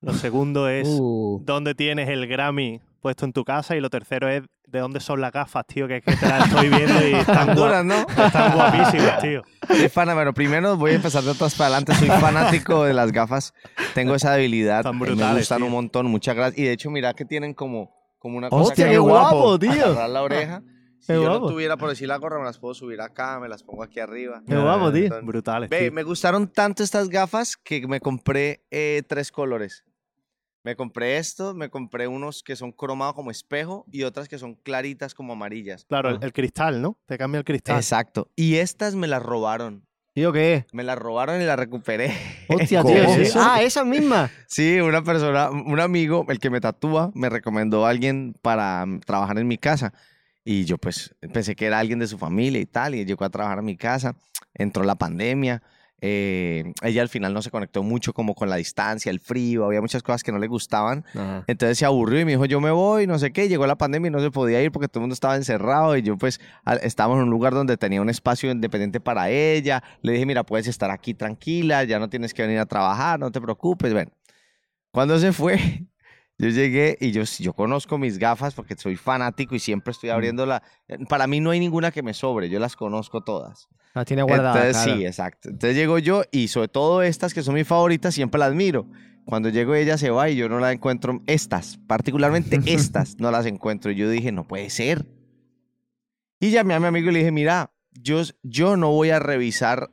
[0.00, 3.76] Lo segundo es, Uh, ¿dónde tienes el Grammy puesto en tu casa?
[3.76, 5.86] Y lo tercero es, ¿de dónde son las gafas, tío?
[5.86, 7.94] Que es que te las estoy viendo y están, Duras, ¿no?
[8.08, 9.42] están guapísimas, tío.
[9.68, 11.94] Soy fan, bueno, primero voy a empezar de atrás para adelante.
[11.96, 13.52] Soy fanático de las gafas.
[13.92, 14.82] Tengo esa debilidad.
[14.82, 15.66] Tan eh, me brutales, gustan tío.
[15.66, 16.06] un montón.
[16.06, 16.58] Muchas gracias.
[16.58, 19.36] Y de hecho, mira que tienen como, como una cosa ¡Hostia, que qué guapo.
[19.36, 19.84] guapo, tío!
[19.84, 20.62] agarrar la oreja.
[21.00, 21.40] Si Qué yo guapo.
[21.40, 24.00] no tuviera por decir la gorra, me las puedo subir acá, me las pongo aquí
[24.00, 24.42] arriba.
[24.48, 25.10] Qué guapo, tío.
[25.22, 25.92] Brutales, Ve, tío.
[25.92, 29.84] me gustaron tanto estas gafas que me compré eh, tres colores.
[30.64, 34.54] Me compré estos, me compré unos que son cromados como espejo y otras que son
[34.54, 35.84] claritas como amarillas.
[35.84, 36.98] Claro, el, el cristal, ¿no?
[37.04, 37.76] Te cambia el cristal.
[37.76, 38.30] Exacto.
[38.34, 39.86] Y estas me las robaron.
[40.14, 40.64] ¿Tío qué?
[40.72, 42.14] Me las robaron y las recuperé.
[42.48, 43.08] Hostia, tío.
[43.14, 43.22] sí.
[43.22, 43.40] ¿Eso?
[43.42, 44.30] Ah, esas mismas.
[44.46, 49.00] Sí, una persona, un amigo, el que me tatúa, me recomendó a alguien para mm,
[49.00, 49.92] trabajar en mi casa.
[50.44, 53.30] Y yo pues pensé que era alguien de su familia y tal, y llegó a
[53.30, 54.16] trabajar en mi casa.
[54.54, 55.62] Entró la pandemia.
[56.06, 59.80] Eh, ella al final no se conectó mucho como con la distancia, el frío, había
[59.80, 61.02] muchas cosas que no le gustaban.
[61.14, 61.44] Ajá.
[61.46, 63.48] Entonces se aburrió y me dijo, yo me voy, no sé qué.
[63.48, 66.02] Llegó la pandemia y no se podía ir porque todo el mundo estaba encerrado y
[66.02, 66.42] yo pues
[66.82, 69.82] estábamos en un lugar donde tenía un espacio independiente para ella.
[70.02, 73.32] Le dije, mira, puedes estar aquí tranquila, ya no tienes que venir a trabajar, no
[73.32, 73.94] te preocupes.
[73.94, 74.10] Bueno,
[74.90, 75.86] cuando se fue,
[76.44, 80.44] yo llegué y yo, yo conozco mis gafas porque soy fanático y siempre estoy abriendo
[80.46, 80.62] la...
[81.08, 83.68] Para mí no hay ninguna que me sobre, yo las conozco todas.
[83.94, 84.56] Las tiene guardadas.
[84.56, 84.98] Entonces, claro.
[84.98, 85.48] sí, exacto.
[85.48, 88.86] Entonces llego yo y sobre todo estas que son mis favoritas, siempre las miro.
[89.24, 91.22] Cuando llego ella se va y yo no la encuentro.
[91.26, 93.90] Estas, particularmente estas, no las encuentro.
[93.90, 95.06] Y yo dije, no puede ser.
[96.40, 99.90] Y llamé a mi amigo y le dije, mira, yo, yo no voy a revisar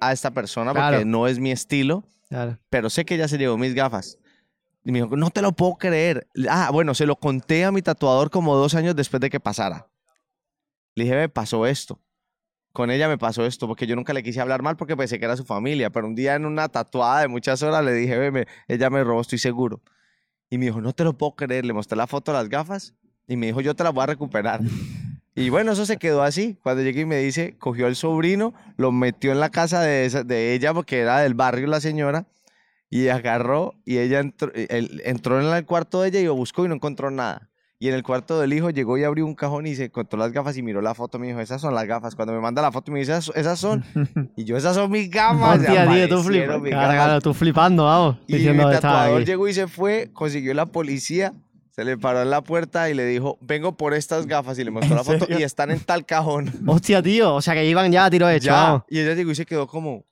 [0.00, 1.04] a esta persona porque Claro.
[1.06, 2.58] no es mi estilo, Claro.
[2.70, 4.18] pero sé que ella se llevó mis gafas.
[4.84, 6.26] Y me dijo, no te lo puedo creer.
[6.48, 9.88] Ah, bueno, se lo conté a mi tatuador como dos años después de que pasara.
[10.94, 12.00] Le dije, me pasó esto.
[12.72, 15.26] Con ella me pasó esto, porque yo nunca le quise hablar mal porque pensé que
[15.26, 15.90] era su familia.
[15.90, 19.04] Pero un día en una tatuada de muchas horas le dije, ve, me- ella me
[19.04, 19.82] robó, estoy seguro.
[20.50, 21.64] Y me dijo, no te lo puedo creer.
[21.64, 22.94] Le mostré la foto de las gafas
[23.28, 24.60] y me dijo, yo te las voy a recuperar.
[25.34, 26.58] Y bueno, eso se quedó así.
[26.62, 30.24] Cuando llegué y me dice, cogió al sobrino, lo metió en la casa de, esa-
[30.24, 32.26] de ella porque era del barrio la señora.
[32.92, 36.64] Y agarró y ella entró, él entró en el cuarto de ella y lo buscó
[36.64, 37.48] y no encontró nada.
[37.78, 40.30] Y en el cuarto del hijo llegó y abrió un cajón y se encontró las
[40.30, 41.18] gafas y miró la foto.
[41.18, 42.14] Me dijo, esas son las gafas.
[42.14, 43.82] Cuando me manda la foto me dice, esas, esas son.
[44.36, 45.58] Y yo, esas son mis gafas.
[45.58, 46.94] Hostia, tío, tú Claro, gafas.
[46.94, 48.18] claro, tú flipando, vamos.
[48.28, 49.30] Y diciendo, mi "Estaba tatuador aquí".
[49.30, 51.32] llegó y se fue, consiguió la policía,
[51.70, 54.70] se le paró en la puerta y le dijo, vengo por estas gafas y le
[54.70, 56.52] mostró la foto y están en tal cajón.
[56.66, 57.34] Hostia, tío.
[57.34, 58.84] O sea, que iban ya a tiro hecho, Ya.
[58.88, 60.04] Y ella llegó y se quedó como,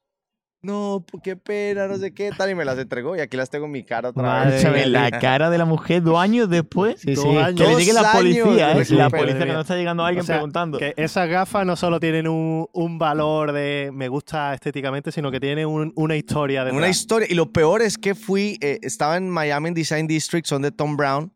[0.62, 3.64] no, qué pena, no sé qué, tal, y me las entregó y aquí las tengo
[3.64, 4.86] en mi cara otra Madre vez.
[4.88, 7.00] La cara de la mujer dos años después.
[7.00, 7.54] Sí, años.
[7.60, 8.84] Que le llegue la policía, ¿eh?
[8.90, 10.78] La policía que no está llegando alguien O sea, preguntando.
[10.78, 15.40] Que esas gafas no solo tienen un, un valor de me gusta estéticamente, sino que
[15.40, 17.26] tienen un- una historia de Una historia.
[17.30, 20.96] Y lo peor es que fui, eh, estaba en Miami Design District, son de Tom
[20.96, 21.32] Brown,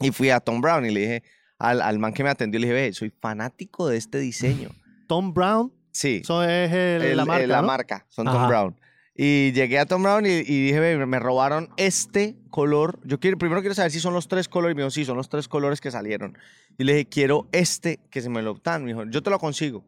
[0.00, 1.22] y fui a Tom Brown y le dije
[1.58, 4.68] al, al man que me atendió, le dije, ve, soy fanático de este diseño.
[5.08, 6.20] Tom Brown, Sí.
[6.22, 7.66] eso es el- el- la el- marca, la ¿no?
[7.66, 8.38] marca, son Ajá.
[8.38, 8.80] Tom Brown.
[9.20, 13.00] Y llegué a Tom Brown y, y dije, "Ve, me robaron este color.
[13.04, 14.74] Yo quiero, primero quiero saber si son los tres colores.
[14.74, 16.38] Y me dijo, sí, son los tres colores que salieron.
[16.78, 18.84] Y le dije, quiero este que se me lo dan.
[18.84, 19.84] Me dijo, yo te lo consigo.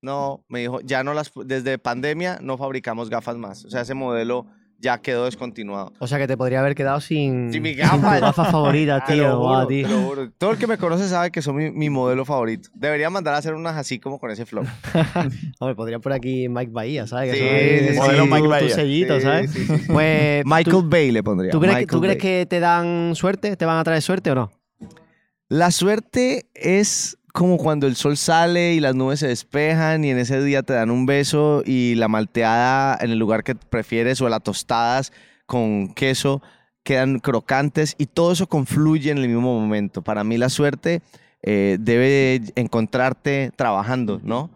[0.00, 3.64] No, me dijo, ya no las, desde pandemia no fabricamos gafas más.
[3.66, 4.46] O sea, ese modelo
[4.78, 5.92] ya quedó descontinuado.
[5.98, 8.16] O sea, que te podría haber quedado sin, Sin mi sin gafa.
[8.18, 9.28] tu gafa favorita, Te tío.
[9.28, 9.86] lo guau, juro, tío.
[9.88, 10.30] te lo juro.
[10.38, 12.68] Todo el que me conoce sabe que son mi, mi modelo favorito.
[12.74, 14.64] Debería mandar a hacer unas así como con ese flow.
[15.60, 17.32] Hombre, podrían por aquí Mike Bahía, ¿sabes?
[17.36, 18.74] Sí, sí, Modelo tu- Mike tu Bahía.
[18.74, 19.50] sellito, Sí, ¿sabes?
[19.50, 19.92] sí, sí, sí.
[19.92, 21.50] Pues, Michael ¿tú, Bay le pondría.
[21.50, 22.20] ¿tú crees, que, Michael ¿tú crees Bay.
[22.40, 23.56] que te dan suerte?
[23.56, 24.50] ¿Te van a traer suerte o no?
[25.48, 30.16] La suerte es como cuando el sol sale y las nubes se despejan y en
[30.16, 34.28] ese día te dan un beso y la malteada en el lugar que prefieres o
[34.30, 35.12] las tostadas
[35.44, 36.40] con queso
[36.82, 40.00] quedan crocantes y todo eso confluye en el mismo momento.
[40.00, 41.02] Para mí la suerte
[41.42, 44.50] eh, debe encontrarte trabajando, ¿no?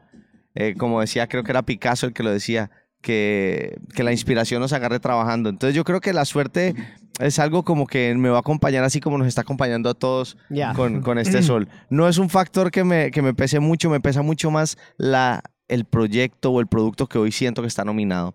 [0.55, 2.71] Eh, como decía, creo que era Picasso el que lo decía,
[3.03, 5.51] que, que la inspiración nos agarre trabajando.
[5.51, 6.75] Entonces yo creo que la suerte
[7.21, 10.37] es algo como que me va a acompañar así como nos está acompañando a todos
[10.75, 11.69] con, con este sol.
[11.89, 15.43] No es un factor que me, que me pese mucho, me pesa mucho más la,
[15.69, 18.35] el proyecto o el producto que hoy siento que está nominado.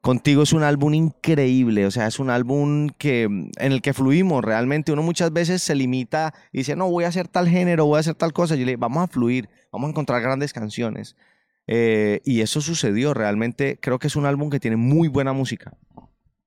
[0.00, 4.44] Contigo es un álbum increíble, o sea, es un álbum que, en el que fluimos
[4.44, 4.90] realmente.
[4.90, 8.00] Uno muchas veces se limita y dice, no, voy a hacer tal género, voy a
[8.00, 8.56] hacer tal cosa.
[8.56, 11.14] Yo le digo, vamos a fluir, vamos a encontrar grandes canciones.
[11.68, 15.72] Eh, y eso sucedió, realmente creo que es un álbum que tiene muy buena música.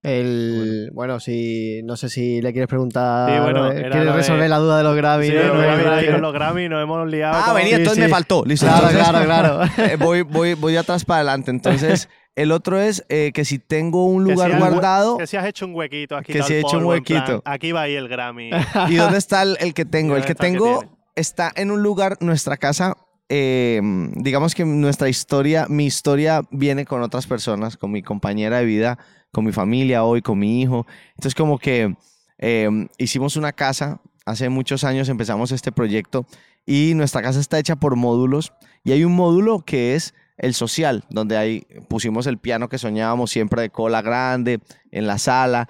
[0.06, 3.30] El, bueno, si no sé si le quieres preguntar.
[3.34, 5.28] Sí, bueno, eh, ¿Quieres lo de- resolver la duda de los Grammy?
[5.28, 5.54] Sí, ¿no?
[5.54, 7.42] No, Grammy, no, con los Grammy nos hemos liado.
[7.46, 8.02] Ah, venía, sí, entonces sí.
[8.02, 8.44] me faltó.
[8.46, 8.66] Listo.
[8.66, 9.92] Claro, entonces- claro, claro.
[9.92, 11.52] Eh, voy, voy, voy atrás para adelante.
[11.52, 15.28] Entonces, el otro es eh, que si tengo un Que lugar si has- guardado, Que
[15.28, 17.42] si has hecho un huequito, has Que si he hecho un en plan, huequito.
[17.46, 18.50] aquí va ahí el Grammy.
[18.90, 20.16] ¿y dónde está el, el que tengo?
[20.16, 20.96] El ¿Dónde que que tengo tiene?
[21.16, 22.96] está en un lugar, nuestra casa,
[23.30, 23.82] eh,
[24.18, 29.00] digamos que nuestra historia, mi historia viene con otras personas, con mi compañera de vida,
[29.36, 30.88] con mi familia hoy, con mi hijo.
[31.10, 31.94] Entonces, como que
[32.38, 36.26] eh, hicimos una casa, hace muchos años empezamos este proyecto
[36.66, 38.54] y nuestra casa está hecha por módulos
[38.86, 43.30] y hay un módulo que es el social, donde ahí pusimos el piano que soñábamos
[43.30, 45.68] siempre de cola grande en la sala.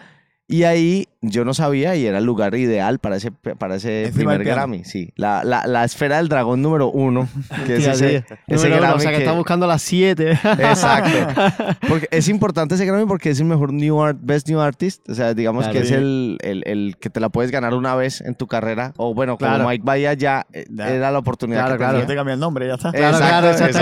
[0.48, 4.34] Y ahí yo no sabía y era el lugar ideal para ese, para ese Encima
[4.36, 4.48] primer.
[4.48, 4.84] Grammy.
[4.84, 7.28] Sí, la, la, la esfera del dragón número uno,
[7.66, 10.32] que es ese, ese Número uno, Grammy o sea, que, que- está buscando las 7.
[10.32, 11.44] Exacto.
[11.88, 15.08] Porque es importante ese Grammy porque es el mejor New Art, Best New Artist.
[15.10, 15.74] O sea, digamos Claro.
[15.80, 15.94] que es Sí.
[15.96, 18.94] el, el, el que te la puedes ganar una vez en tu carrera.
[18.98, 19.68] O bueno, como Claro.
[19.70, 20.90] Mike Bahía ya eh, Ya.
[20.90, 21.94] era la oportunidad Claro, que claro.
[21.94, 22.08] Yo tenía.
[22.08, 22.92] te cambié el nombre, ya está.
[22.92, 23.80] Claro, claro, vale, sí, sí,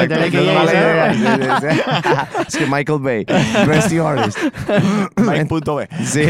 [1.61, 2.47] sí.
[2.47, 3.25] es que Michael Bay,
[3.67, 4.37] Best New Artist.
[5.17, 5.87] Mike.b.
[6.05, 6.23] Sí,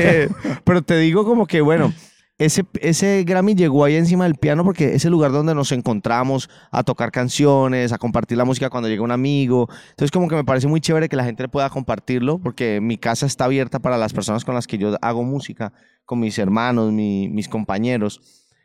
[0.64, 1.94] pero te digo como que, bueno,
[2.40, 6.50] ese, ese Grammy llegó ahí encima del piano porque es el lugar donde nos encontramos
[6.72, 9.70] a tocar canciones, a compartir la música cuando llega un amigo.
[9.92, 13.26] Entonces como que me parece muy chévere que la gente pueda compartirlo porque mi casa
[13.28, 15.74] está abierta para las personas con las que yo hago música,
[16.06, 18.20] con mis hermanos, mi- mis compañeros.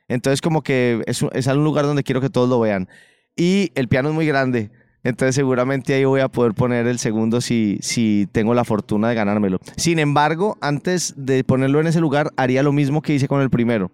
[0.08, 2.88] Entonces como que es, es un lugar donde quiero que todos lo vean.
[3.36, 4.70] Y el piano es muy grande.
[5.04, 9.14] Entonces seguramente ahí voy a poder poner el segundo si, si tengo la fortuna de
[9.14, 9.58] ganármelo.
[9.76, 13.48] Sin embargo, antes de ponerlo en ese lugar, haría lo mismo que hice con el
[13.50, 13.90] primero.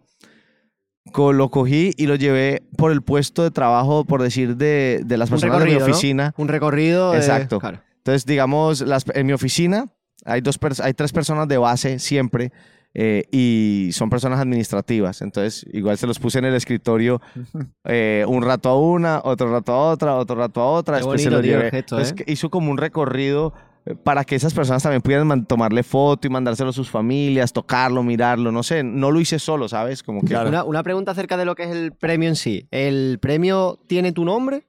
[1.15, 5.29] Lo cogí y lo llevé por el puesto de trabajo, por decir, de, de las
[5.31, 6.35] personas de mi oficina.
[6.39, 7.13] Un recorrido.
[7.13, 7.61] de- Exacto.
[7.61, 7.81] claro.
[7.99, 9.87] Entonces, digamos, las- en mi oficina
[10.25, 12.51] hay, dos hay tres personas de base siempre
[12.95, 15.21] eh, y son personas administrativas.
[15.23, 17.21] Entonces, igual se los puse en el escritorio
[17.85, 20.95] eh, un rato a una, otro rato a otra, otro rato a otra.
[20.95, 21.71] Qué después se bonito, los tío, el llevé.
[21.71, 22.25] gesto, Entonces, ¿eh?
[22.25, 23.53] que hizo como un recorrido
[23.87, 28.03] eh, para que esas personas también pudieran tomarle foto y mandárselo a sus familias, tocarlo,
[28.03, 28.53] mirarlo.
[28.53, 30.03] No sé, no lo hice solo, ¿sabes?
[30.03, 30.49] Como que Claro.
[30.49, 32.69] Una, una pregunta acerca de lo que es el premio en sí.
[32.71, 34.67] ¿El premio tiene tu nombre?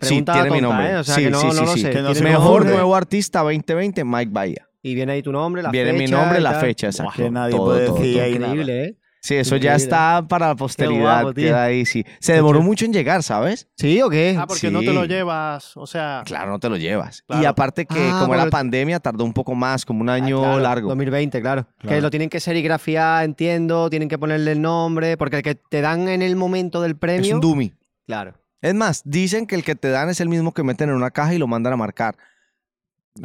[0.00, 0.92] sí, Pregunta tiene mi tonta, nombre.
[0.92, 0.96] ¿eh?
[0.96, 1.80] O sea, sí, que no, sí, no sí, lo sí.
[1.82, 1.90] sé.
[1.90, 4.67] Que no Tiene Mejor nombre nuevo artista 2020, Mike Bahía.
[4.82, 6.04] Y viene ahí tu nombre, la Viene fecha.
[6.04, 6.60] mi nombre, y la tal.
[6.60, 7.12] fecha, exacto.
[7.16, 8.24] que nadie Todo, puede todo, decir todo.
[8.24, 8.46] ahí nada.
[8.54, 8.96] Increíble, ¿eh?
[9.20, 11.22] Sí, eso ya está para la posteridad.
[11.22, 12.04] guapo, queda ahí, sí.
[12.20, 13.68] Se demoró mucho en llegar, ¿sabes?
[13.76, 14.36] ¿Sí o qué?
[14.38, 15.08] Ah, porque no te lo Sí.
[15.08, 16.22] llevas, o sea...
[16.24, 17.22] Claro, no te lo llevas.
[17.26, 17.42] Claro.
[17.42, 20.14] Y aparte que Ah, como era porque- pandemia, tardó un poco más, como un Ah,
[20.14, 20.88] año claro, largo.
[20.90, 21.66] 2020, claro.
[21.80, 25.80] Que lo tienen que serigrafiar, entiendo, tienen que ponerle el nombre, porque el que te
[25.80, 27.34] dan en el momento del Es premio.
[27.34, 27.72] un dummy.
[28.06, 28.34] Claro.
[28.62, 31.10] Es más, dicen que el que te dan es el mismo que meten en una
[31.10, 32.16] caja y lo mandan a marcar.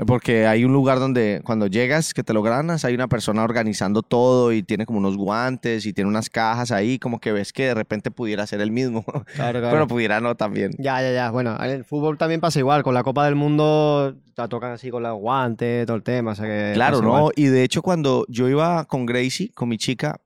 [0.07, 4.01] Porque hay un lugar donde cuando llegas, que te lo ganas, hay una persona organizando
[4.01, 7.67] todo y tiene como unos guantes y tiene unas cajas ahí, como que ves que
[7.67, 9.03] de repente pudiera ser el mismo.
[9.35, 9.75] Claro, claro.
[9.75, 10.71] Pero pudiera no también.
[10.77, 11.31] Ya, ya, ya.
[11.31, 12.83] Bueno, en el fútbol también pasa igual.
[12.83, 16.31] Con la Copa del Mundo la tocan así con los guantes, todo el tema.
[16.31, 17.17] O sea que Claro, ¿no?
[17.17, 17.33] igual.
[17.35, 20.19] Y de hecho, cuando yo iba con Gracie, con mi chica,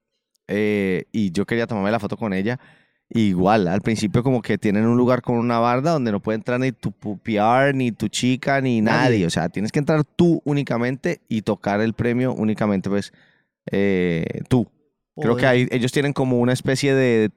[0.48, 2.60] eh, y yo quería tomarme la foto con ella,
[3.10, 6.60] igual, al principio como que tienen un lugar con una barda donde no puede entrar
[6.60, 8.98] ni tu PR, ni tu chica, ni nadie.
[9.10, 9.26] Nadie.
[9.26, 13.14] O sea, tienes que entrar tú únicamente y tocar el premio únicamente, pues,
[13.72, 14.68] eh, tú.
[15.20, 17.32] Creo que ellos tienen como una especie de,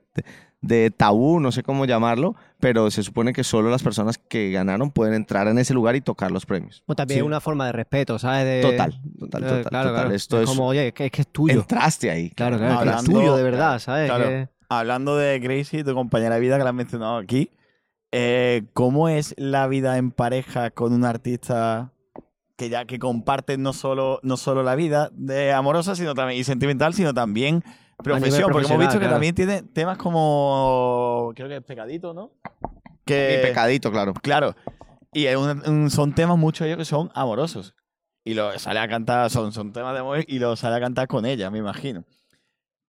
[0.61, 4.91] de tabú, no sé cómo llamarlo, pero se supone que solo las personas que ganaron
[4.91, 6.83] pueden entrar en ese lugar y tocar los premios.
[6.87, 7.27] O también Sí.
[7.27, 8.45] una forma de respeto, ¿sabes?
[8.45, 9.65] De- Total, total, Eh, total.
[9.65, 9.95] claro, total.
[10.03, 10.15] claro.
[10.15, 11.55] Esto es es, como, oye, es que, es que es tuyo.
[11.55, 12.29] entraste ahí.
[12.33, 14.11] Claro, claro, que es tuyo de verdad, ¿sabes?
[14.11, 14.25] Claro.
[14.29, 17.51] Que- Hablando de Gracie, tu compañera de vida que la has mencionado aquí,
[18.13, 21.93] eh, ¿cómo es la vida en pareja con un artista
[22.57, 26.45] que ya que comparten no solo, no solo la vida de amorosa sino también, y
[26.45, 27.65] sentimental, sino también
[27.99, 28.49] profesión?
[28.53, 29.15] Porque hemos visto que claro.
[29.15, 32.31] también tiene temas como, creo que es Pecadito, ¿no?
[33.05, 34.15] Que, Mi pecadito, claro.
[34.15, 34.55] Claro.
[35.13, 37.75] Y es un- un- son temas, muchos de ellos que son amorosos.
[38.25, 41.09] Y lo sale a cantar, son, son temas de amor y lo sale a cantar
[41.09, 42.05] con ella, me imagino.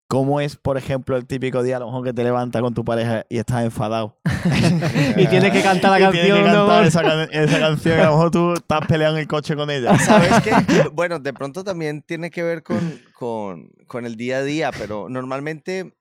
[0.09, 2.83] ¿Cómo es, por ejemplo, el típico día a lo mejor que te levantas con tu
[2.83, 4.19] pareja y estás enfadado?
[5.15, 6.65] y tienes que cantar la Y tienes canción, que ¿no?
[6.67, 9.55] cantar esa, can- esa canción y a lo mejor tú estás peleando en el coche
[9.55, 9.95] con ella.
[9.99, 10.51] ¿Sabes qué?
[10.93, 15.09] Bueno, de pronto también tiene que ver con, con, con el día a día, pero
[15.09, 15.95] normalmente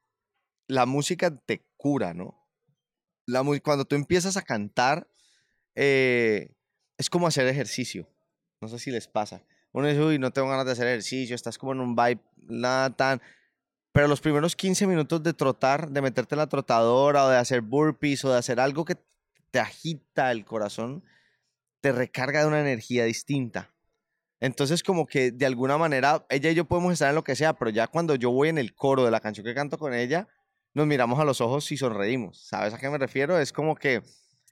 [0.69, 2.35] la música te cura, ¿no?
[3.27, 5.07] La cuando tú empiezas a cantar,
[5.75, 6.55] eh,
[6.97, 8.09] es como hacer ejercicio.
[8.63, 9.43] No sé si les pasa.
[9.73, 12.89] Uno dice, uy, no tengo ganas de hacer ejercicio, estás como en un vibe, nada
[12.97, 13.21] tan...
[13.93, 17.63] Pero los primeros 15 minutos de trotar, de meterte en la trotadora o de hacer
[17.63, 18.97] burpees o de hacer algo que
[19.51, 21.05] te agita el corazón,
[21.81, 23.71] te recarga de una energía distinta.
[24.41, 27.55] Entonces, como que de alguna manera, ella y yo podemos estar en lo que sea,
[27.55, 30.29] pero ya cuando yo voy en el coro de la canción que canto con ella,
[30.75, 32.47] nos miramos a los ojos y sonreímos.
[32.47, 33.39] ¿Sabes a qué me refiero?
[33.39, 34.03] Es como que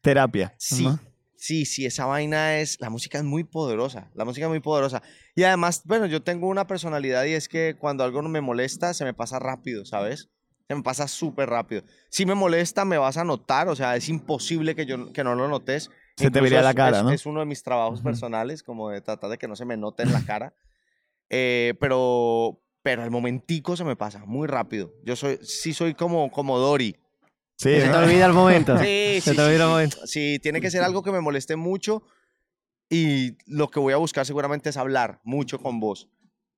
[0.00, 0.54] Terapia.
[0.58, 0.88] sí.
[1.36, 5.02] Sí, sí, esa vaina es, la música es muy poderosa, la música es muy poderosa.
[5.34, 8.94] Y además, bueno, yo tengo una personalidad y es que cuando algo no me molesta,
[8.94, 10.28] se me pasa rápido, ¿sabes?
[10.68, 11.82] Se me pasa súper rápido.
[12.10, 15.34] Si me molesta, me vas a notar, o sea, es imposible que yo que no
[15.36, 15.90] lo notes.
[16.16, 17.10] Se te vería la cara, es- ¿no?
[17.12, 20.02] Es uno de mis trabajos personales, como de tratar de que no se me note
[20.02, 20.54] en la cara.
[21.30, 24.92] Eh, pero, pero al momentico se me pasa muy rápido.
[25.04, 26.96] Yo soy, sí soy como, como Dory.
[27.56, 28.76] Sí, se te olvida el momento.
[28.78, 30.06] Sí, Se sí, te sí, olvida el momento.
[30.06, 32.02] Sí, tiene que ser algo que me moleste mucho
[32.90, 36.08] y lo que voy a buscar seguramente es hablar mucho con vos.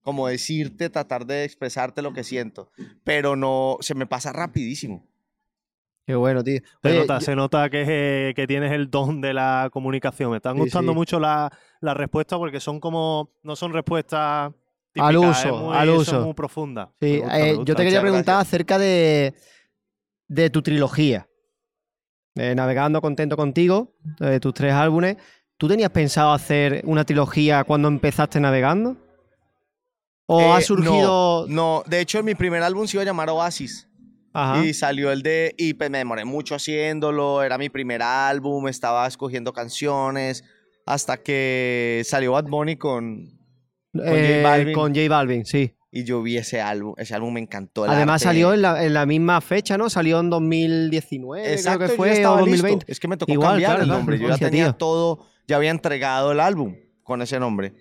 [0.02, 2.70] como decirte, tratar de expresarte lo que siento,
[3.04, 5.06] pero no, se me pasa rapidísimo.
[6.06, 6.60] Qué bueno, tío.
[6.82, 7.84] Se nota, yo- se nota que,
[8.30, 10.30] eh, que tienes el don de la comunicación.
[10.30, 10.96] Me están Sí, gustando sí.
[10.96, 11.50] mucho las
[11.82, 13.34] respuestas porque son como.
[13.42, 14.50] No son respuestas.
[14.94, 16.20] Típicas, Al es uso, muy- al son uso.
[16.22, 16.88] muy profundas.
[17.02, 17.64] Sí, gusta, eh, gusta.
[17.66, 18.48] yo te quería preguntar gracias.
[18.48, 19.34] acerca de,
[20.28, 21.28] de tu trilogía.
[22.36, 25.16] Eh, Navegando contento contigo, de tus tres álbumes.
[25.56, 28.96] ¿Tú tenías pensado hacer una trilogía cuando empezaste navegando?
[30.26, 31.46] ¿O Eh, ha surgido.?
[31.48, 33.88] No, de hecho, mi primer álbum se iba a llamar Oasis.
[34.32, 34.64] Ajá.
[34.64, 35.54] Y salió el de.
[35.58, 37.42] Y pues me demoré mucho haciéndolo.
[37.42, 38.68] Era mi primer álbum.
[38.68, 40.44] Estaba escogiendo canciones.
[40.86, 43.26] Hasta que salió Bad Bunny con.
[43.94, 44.74] J Eh, Balvin.
[44.74, 45.74] con J Balvin, sí.
[45.90, 46.94] Y yo vi ese álbum.
[46.98, 47.84] Ese álbum me encantó.
[47.84, 48.24] Además arte.
[48.24, 49.88] salió en la, en la misma fecha, ¿no?
[49.88, 52.38] Salió en 2019, Exacto, creo que fue, o listo.
[52.38, 52.92] 2020.
[52.92, 54.18] Es que me tocó Igual, cambiar claro, el nombre.
[54.18, 54.74] Yo ya tenía tío.
[54.74, 55.26] todo.
[55.46, 57.72] Ya había entregado el álbum con ese nombre.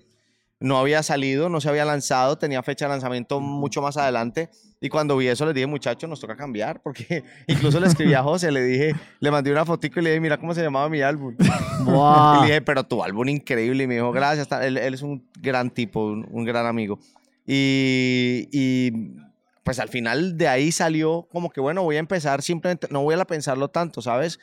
[0.60, 2.38] No había salido, no se había lanzado.
[2.38, 4.50] Tenía fecha de lanzamiento mucho más adelante.
[4.80, 6.82] Y cuando vi eso, les dije, muchachos, nos toca cambiar.
[6.84, 10.22] Porque incluso le escribí a José, le dije, le mandé una fotico y le dije,
[10.22, 11.36] mira cómo se llamaba mi álbum.
[11.84, 12.38] Buah.
[12.38, 13.84] Y le dije, pero tu álbum increíble.
[13.84, 14.48] Y me dijo, gracias.
[14.64, 17.00] Él, él es un gran tipo, un, un gran amigo.
[17.48, 18.92] Y, y,
[19.64, 23.16] pues al final de ahí salió como que, bueno, voy a empezar simplemente, no voy
[23.16, 24.40] a pensarlo tanto, ¿sabes?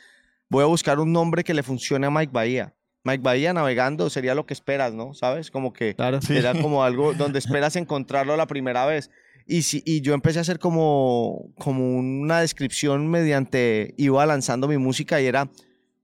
[0.49, 2.73] Voy a buscar un nombre que le funcione a Mike Bahía.
[3.03, 5.13] Mike Bahía navegando sería lo que esperas, ¿no?
[5.13, 5.51] ¿Sabes?
[5.51, 6.19] Como que Claro.
[6.29, 9.11] era como algo donde esperas encontrarlo la primera vez.
[9.47, 14.77] Y, si, y yo empecé a hacer como, como una descripción mediante, iba lanzando mi
[14.79, 15.49] música y era,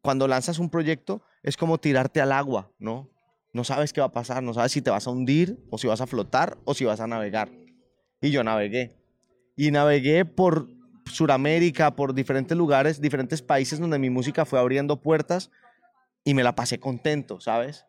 [0.01, 3.09] cuando lanzas un proyecto, es como tirarte al agua, ¿no?
[3.53, 5.87] No sabes qué va a pasar, no sabes si te vas a hundir o si
[5.87, 7.49] vas a flotar o si vas a navegar.
[8.21, 8.95] Y yo navegué.
[9.57, 10.67] Y navegué por
[11.05, 15.51] Sudamérica, por diferentes lugares, diferentes países donde mi música fue abriendo puertas
[16.23, 17.85] y me la pasé contento, ¿sabes?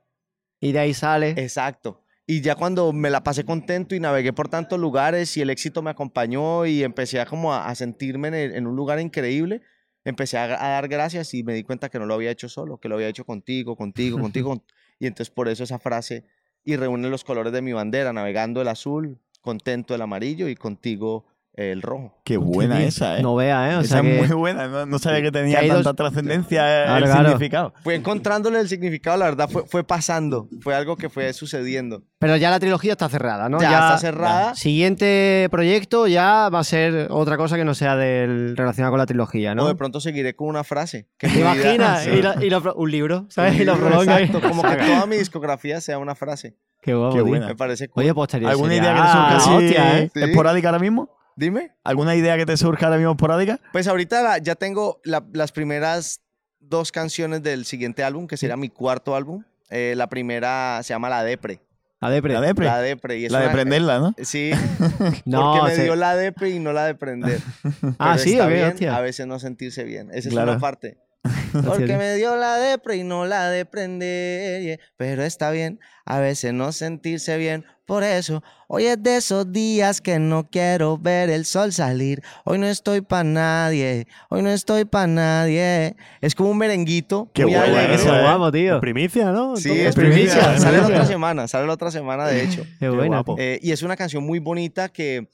[0.61, 1.31] Y de ahí sale.
[1.37, 2.03] Exacto.
[2.27, 5.83] Y ya cuando me la pasé contento y navegué por tantos lugares y el éxito
[5.83, 9.61] me acompañó y empecé a como a, sentirme en, el- en un lugar increíble,
[10.05, 12.79] empecé a, a dar gracias y me di cuenta que no lo había hecho solo,
[12.79, 14.63] que lo había hecho contigo, contigo, contigo.
[15.03, 16.25] Y entonces por eso esa frase
[16.63, 21.27] y reúne los colores de mi bandera, navegando el azul, contento el amarillo y contigo
[21.55, 22.19] el rojo.
[22.25, 23.23] Qué buena esa, ¿eh?
[23.23, 23.77] No vea, ¿eh?
[23.77, 24.69] O esa sea es que- muy buena.
[24.69, 27.29] No, no sabía que tenía dos- tanta trascendencia Claro, el claro.
[27.29, 27.75] significado.
[27.85, 32.05] Fue encontrándole el significado, la verdad, fue, fue pasando, fue algo que fue sucediendo.
[32.19, 33.61] Pero ya la trilogía está cerrada, ¿no?
[33.61, 34.55] ya, está cerrada.
[34.55, 39.07] Siguiente proyecto ya va a ser otra cosa que no sea del relacionado con la
[39.07, 39.69] trilogía, O ¿no?
[39.69, 41.09] de pronto seguiré con una frase.
[41.19, 42.07] Que ¿Te imaginas?
[42.13, 43.55] Y lo- y lo un libro, ¿sabes?
[43.57, 44.25] Un y lo libro, prolonga ahí.
[44.25, 46.57] exacto, como que toda mi discografía sea una frase.
[46.81, 47.47] Qué guapo, Qué buena.
[47.49, 48.03] Me parece cool.
[48.03, 50.11] Oye, pues estaría- ¿Alguna sería idea que te surja la así hostia, ¿eh?
[50.15, 50.21] Sí.
[50.23, 51.11] esporádica ahora mismo?
[51.37, 51.73] Dime.
[51.85, 53.59] ¿Alguna idea que te surja ahora mismo esporádica?
[53.73, 56.21] Pues ahorita la- ya tengo la- las primeras
[56.61, 59.45] dos canciones del siguiente álbum, que será mi cuarto álbum.
[59.71, 61.61] Eh, la primera se llama La Depre.
[62.01, 62.35] La depre.
[62.35, 62.67] La depre.
[62.67, 63.19] La Depre.
[63.19, 64.15] y es La de una- prenderla, ¿no?
[64.23, 64.51] Sí,
[65.25, 67.41] No, porque me se- dio la Depre y no la de prender.
[67.99, 70.11] Ah, Pero sí, está bien a veces no sentirse bien.
[70.13, 70.99] Esa es una parte.
[71.53, 74.81] Porque me dio la depre y no la de prender.
[74.97, 77.65] Pero está bien, a veces no sentirse bien.
[77.85, 82.23] Por eso, hoy es de esos días que no quiero ver el sol salir.
[82.45, 85.97] Hoy no estoy pa' nadie, hoy no estoy pa' nadie.
[86.21, 87.29] Es como un merenguito.
[87.35, 87.87] Qué muy guay, alegre.
[87.89, 88.21] Qué eso, ¿eh?
[88.23, 88.81] guapo, tío.
[88.81, 89.57] Primicia, ¿no?
[89.57, 90.35] Sí, Entonces, es primicia.
[90.41, 92.65] primicia, Sale la otra semana, sale la otra semana, de hecho.
[92.79, 93.17] Qué buena.
[93.17, 93.35] guapo.
[93.39, 95.29] Eh, y es una canción muy bonita que,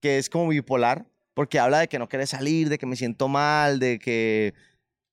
[0.00, 3.28] que es como bipolar, porque habla de que no quiere salir, de que me siento
[3.28, 4.52] mal, de que...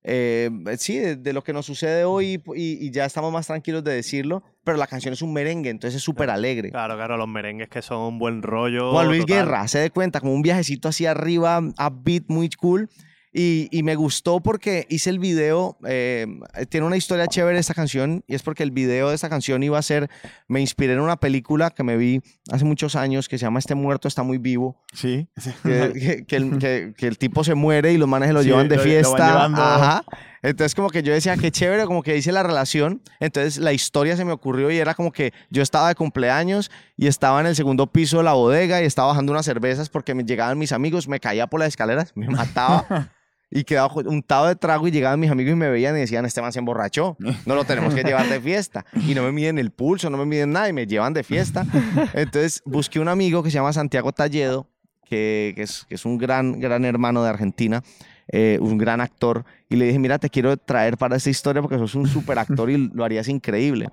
[0.04, 3.84] eh, sí, de, de lo que nos sucede hoy y, y ya estamos más tranquilos
[3.84, 6.72] de decirlo, pero la canción es un merengue, entonces es súper alegre.
[6.72, 8.92] Claro, claro, los merengues que son un buen rollo.
[8.92, 9.46] Juan Luis total.
[9.46, 12.90] Guerra, se de cuenta, como un viajecito hacia arriba, upbeat, muy cool.
[13.34, 16.28] Y, y me gustó porque hice el video, eh,
[16.70, 19.78] tiene una historia chévere esta canción, y es porque el video de esta canción iba
[19.80, 20.10] a ser,
[20.50, 23.74] me inspiré en una película que me vi hace muchos años que se llama Este
[23.74, 25.30] muerto está muy vivo, Sí.
[25.64, 28.42] que, que- que el, que- que el tipo se muere y los manes se lo
[28.44, 29.46] Sí, llevan de lo- fiesta.
[29.46, 30.04] Ajá.
[30.44, 33.02] Entonces como que yo decía, qué chévere, como que hice la relación.
[33.22, 37.08] Entonces la historia se me ocurrió y era como que yo estaba de cumpleaños y
[37.08, 40.24] estaba en el segundo piso de la bodega y estaba bajando unas cervezas porque me
[40.26, 43.12] llegaban mis amigos, me caía por las escaleras, me mataba.
[43.54, 46.42] Y quedaba untado de trago y llegaban mis amigos y me veían y decían, este
[46.42, 48.86] man se emborrachó, no lo tenemos que llevar de fiesta.
[49.08, 51.66] Y no me miden el pulso, no me miden nada y me llevan de fiesta.
[52.14, 54.70] Entonces busqué un amigo que se llama Santiago Talledo,
[55.04, 57.84] que, que es, que es un gran, gran hermano de Argentina,
[58.30, 61.78] eh, un gran actor, y le dije, mira, te quiero traer para esta historia porque
[61.78, 63.90] sos un super actor y lo harías increíble.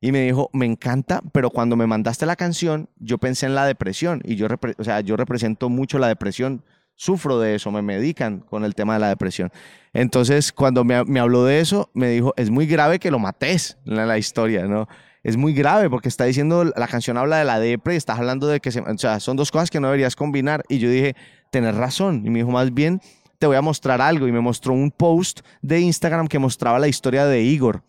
[0.00, 3.66] Y me dijo, me encanta, pero cuando me mandaste la canción, yo pensé en la
[3.66, 4.46] depresión, y yo,
[4.78, 6.64] o sea, yo represento mucho la depresión,
[7.00, 9.50] sufro de eso, me medican con el tema de la depresión.
[9.94, 14.04] Entonces, cuando me, habló de eso, me dijo, es muy grave que lo mates la,
[14.04, 14.86] la historia, ¿no?
[15.22, 18.48] es muy grave porque está diciendo, la canción habla de la depre y estás hablando
[18.48, 20.62] de que se, o sea, son dos cosas que no deberías combinar.
[20.68, 21.16] Y yo dije,
[21.50, 22.22] tenés razón.
[22.26, 23.00] Y me dijo, más bien,
[23.38, 24.28] te voy a mostrar algo.
[24.28, 27.82] Y me mostró un post de Instagram que mostraba la historia de Igor,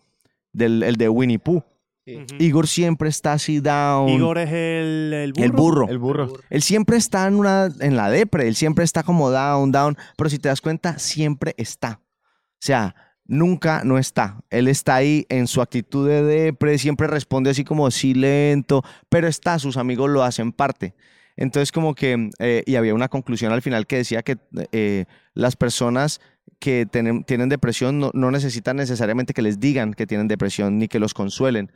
[0.52, 1.62] del, el de Winnie Pooh.
[2.04, 4.08] Igor siempre está así down.
[4.08, 5.88] Igor es el, el burro.
[5.88, 6.22] el burro.
[6.24, 6.32] El burro.
[6.50, 10.28] Él siempre está en, una, en la depre, él siempre está como down, down, pero
[10.28, 12.00] si te das cuenta, siempre está.
[12.02, 12.94] O sea,
[13.24, 14.42] nunca no está.
[14.50, 19.28] Él está ahí en su actitud de depre, siempre responde así como sí lento, pero
[19.28, 20.94] está, sus amigos lo hacen parte.
[21.36, 24.38] Entonces como que, eh, y había una conclusión al final que decía que
[24.72, 26.20] eh, las personas
[26.58, 30.88] que tienen, tienen depresión no, no necesitan necesariamente que les digan que tienen depresión ni
[30.88, 31.72] que los consuelen,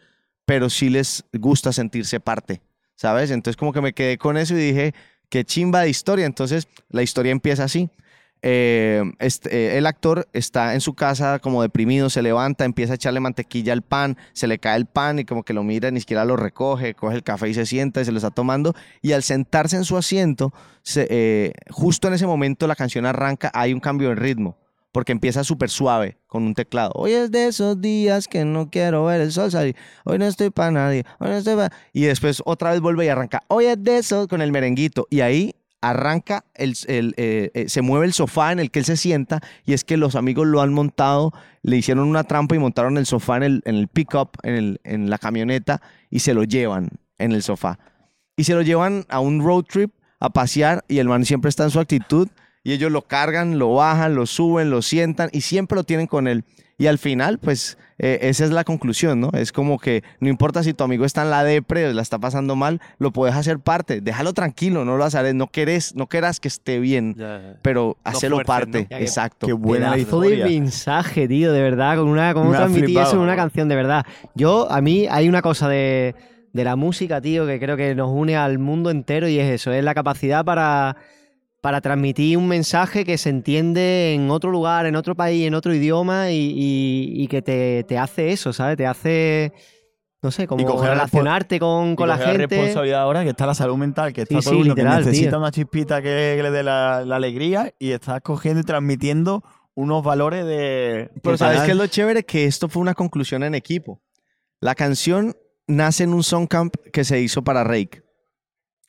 [0.47, 2.63] pero sí les gusta sentirse parte,
[2.95, 3.31] ¿sabes?
[3.31, 4.95] Entonces como que me quedé con eso y dije,
[5.29, 6.25] qué chimba de historia.
[6.25, 7.91] Entonces la historia empieza así.
[8.43, 12.97] Eh, este, eh, el actor está en su casa como deprimido, se levanta, empieza a
[12.97, 16.01] echarle mantequilla al pan, se le cae el pan y como que lo mira, ni
[16.01, 18.75] siquiera lo recoge, coge el café y se sienta y se lo está tomando.
[19.03, 20.53] Y al sentarse en su asiento,
[20.95, 24.57] eh, justo en ese momento la canción arranca, hay un cambio de ritmo.
[24.97, 26.91] Porque empieza súper suave con un teclado.
[26.95, 29.77] Hoy es de esos días que no quiero ver el sol salir.
[30.07, 31.05] Hoy no estoy para nadie.
[31.19, 31.71] Hoy no estoy pa-".
[31.93, 33.43] Y después otra vez vuelve y arranca.
[33.49, 35.07] Hoy es de esos con el merenguito.
[35.11, 38.87] Y ahí arranca, el, el, eh, eh, se mueve el sofá en el que él
[38.87, 39.43] se sienta.
[39.67, 43.05] Y es que los amigos lo han montado, le hicieron una trampa y montaron el
[43.05, 45.83] sofá en el, en el pickup, en, el, en la camioneta.
[46.09, 46.89] Y se lo llevan
[47.19, 47.79] en el sofá.
[48.35, 50.87] Y se lo llevan a un road trip a pasear.
[50.89, 52.31] Y el man siempre está en su actitud.
[52.67, 56.27] Y ellos lo cargan, lo bajan, lo suben, lo sientan y siempre lo tienen con
[56.27, 56.43] él.
[56.79, 59.31] Y al final, pues, eh, esa es la conclusión, ¿no?
[59.35, 62.19] Es como que no importa si tu amigo está en la depre o la está
[62.19, 64.01] pasando mal, lo puedes hacer parte.
[64.01, 67.57] Déjalo tranquilo, no lo haces, no querés, no querás que esté bien, Ya, ya.
[67.63, 68.83] pero hacelo fuerces, parte.
[68.83, 68.89] ¿no?
[68.91, 69.47] Ya que- Exacto.
[69.47, 70.47] Qué buena Pedazo de historia.
[70.61, 74.05] mensaje, tío, de verdad, con una, cómo transmití eso en una canción, de verdad.
[74.35, 76.17] Yo, a mí, hay una cosa de,
[76.53, 79.73] de la música, tío, que creo que nos une al mundo entero y es eso,
[79.73, 80.97] es la capacidad para,
[81.61, 85.75] para transmitir un mensaje que se entiende en otro lugar, en otro país, en otro
[85.75, 88.77] idioma y, y- y que te, te hace eso, ¿sabes?
[88.77, 89.53] Te hace,
[90.23, 92.47] no sé, como la relacionarte con, Y con la gente.
[92.47, 94.83] responsabilidad ahora que está la salud mental, que está Sí, todo sí, el mundo que
[94.83, 95.39] literal, necesita tío.
[95.39, 99.43] una chispita que, que le dé la, la alegría y estás cogiendo y transmitiendo
[99.75, 101.11] unos valores de...
[101.23, 102.25] Pero ¿sabes qué es lo chévere?
[102.25, 104.01] Que esto fue una conclusión en equipo.
[104.61, 105.37] La canción
[105.67, 108.03] nace en un song camp que se hizo para Rake,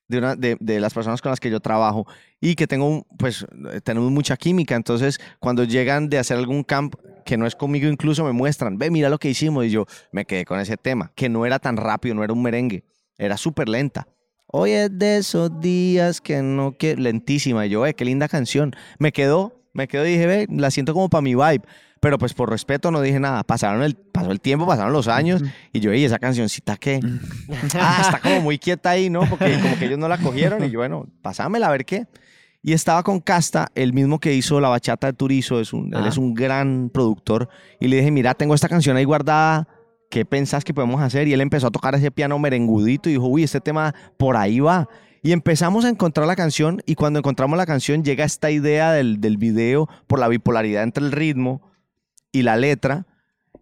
[0.08, 2.08] de, una, de, de las personas con las que yo trabajo,
[2.40, 4.76] y que tengo, pues, eh, tenemos mucha química.
[4.76, 6.96] Entonces, cuando llegan de hacer algún camp
[7.26, 10.26] que no es conmigo, incluso me muestran, ve, mira lo que hicimos, y yo me
[10.26, 12.84] quedé con ese tema, que no era tan rápido, no era un merengue,
[13.18, 14.08] era súper lenta.
[14.48, 18.74] Hoy es de esos días que no quiero, lentísima, y yo, eh, qué linda canción.
[18.98, 21.64] Me quedó, me quedó y dije, ve, la siento como para mi vibe.
[22.00, 23.44] Pero pues por respeto no dije nada.
[23.44, 25.42] Pasaron el, pasó el tiempo, pasaron los años
[25.74, 27.00] y yo, y esa cancioncita qué.
[27.80, 29.22] ah, está como muy quieta ahí, ¿no?
[29.30, 32.06] Porque como que ellos no la cogieron y yo, bueno, pasámela a ver qué.
[32.64, 36.02] Y estaba con Casta, el mismo que hizo la bachata de Turizo, es un, él
[36.04, 36.08] Ah.
[36.10, 37.48] es un gran productor.
[37.80, 39.68] Y le dije, mira, tengo esta canción ahí guardada,
[40.10, 41.28] ¿qué pensás que podemos hacer?
[41.28, 44.60] Y él empezó a tocar ese piano merengudito y dijo, uy, este tema por ahí
[44.60, 44.90] va.
[45.24, 49.22] Y empezamos a encontrar la canción y cuando encontramos la canción llega esta idea del,
[49.22, 51.62] del video por la bipolaridad entre el ritmo
[52.40, 53.06] y la letra.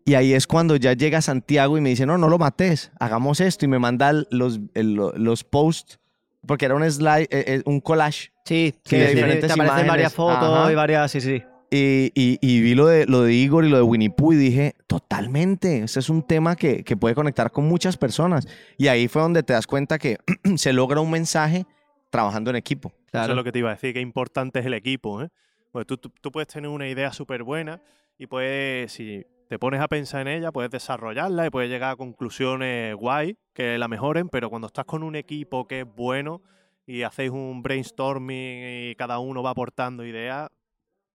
[0.06, 3.40] Y ahí es cuando ya llega Santiago y me dice, no, no lo mates, hagamos
[3.42, 3.66] esto.
[3.66, 6.00] Y me manda los, los posts,
[6.46, 8.32] porque era un slide, eh, eh, un collage.
[8.46, 10.14] Sí, Sí, que de te- diferentes te aparecen varias imágenes.
[10.14, 10.72] fotos Ajá.
[10.72, 11.44] y varias, sí, sí.
[11.72, 14.36] Y, y- y vi lo de, lo de Igor y lo de Winnie Pooh y
[14.36, 18.48] dije, totalmente, este es un tema que, que puede conectar con muchas personas.
[18.78, 20.18] Y ahí fue donde te das cuenta que
[20.58, 21.66] se logra un mensaje
[22.12, 22.94] trabajando en equipo.
[23.12, 25.24] Eso es lo que te iba a decir, que importante es el equipo.
[25.24, 25.30] ¿eh?
[25.72, 27.82] Porque tú, tú- tú puedes tener una idea súper buena
[28.18, 31.96] y puedes, si te pones a pensar en ella, puedes desarrollarla y puedes llegar a
[31.96, 36.42] conclusiones guay que la mejoren, pero cuando estás con un equipo que es bueno
[36.86, 40.50] y hacéis un brainstorming y cada uno va aportando ideas,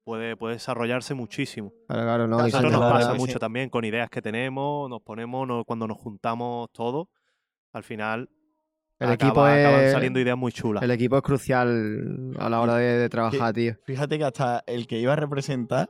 [0.04, 1.72] puede, puede desarrollarse muchísimo.
[1.88, 2.44] Claro, claro, no.
[2.46, 3.18] Eso nos claro, pasa sí.
[3.18, 7.06] mucho también con ideas que tenemos, nos ponemos, no- cuando nos juntamos todos,
[7.72, 8.28] al final
[8.98, 10.82] El acaba- equipo acaban es- saliendo ideas muy chulas.
[10.82, 13.74] El equipo es crucial a la hora de, de trabajar, tío.
[13.84, 15.88] Fíjate que hasta el que iba a representar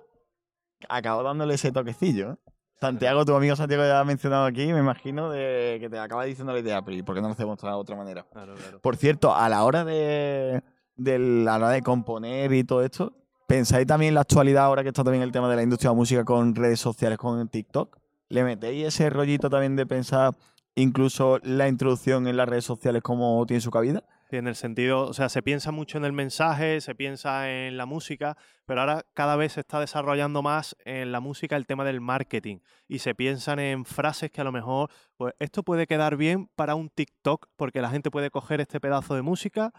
[0.88, 2.32] acabó dándole ese toquecillo.
[2.32, 2.36] ¿eh?
[2.80, 6.52] Santiago, tu amigo Santiago ya ha mencionado aquí, me imagino de que te acaba diciendo
[6.52, 8.26] la idea, pero ¿y por qué no lo hacemos de otra manera?
[8.32, 8.80] Claro, claro.
[8.80, 10.62] Por cierto, a la hora de,
[10.96, 13.12] de la hora de componer y todo esto,
[13.46, 15.94] ¿pensáis también en la actualidad, ahora que está también el tema de la industria de
[15.94, 17.98] la música con redes sociales, con TikTok?
[18.30, 20.34] ¿Le metéis ese rollito también de pensar
[20.74, 24.04] incluso la introducción en las redes sociales como tiene su cabida?
[24.30, 27.76] Sí, En el sentido, o sea, se piensa mucho en el mensaje, se piensa en
[27.76, 31.84] la música, pero ahora cada vez se está desarrollando más en la música el tema
[31.84, 36.16] del marketing y se piensan en frases que a lo mejor, pues esto puede quedar
[36.16, 39.72] bien para un TikTok, porque la gente puede coger este pedazo de música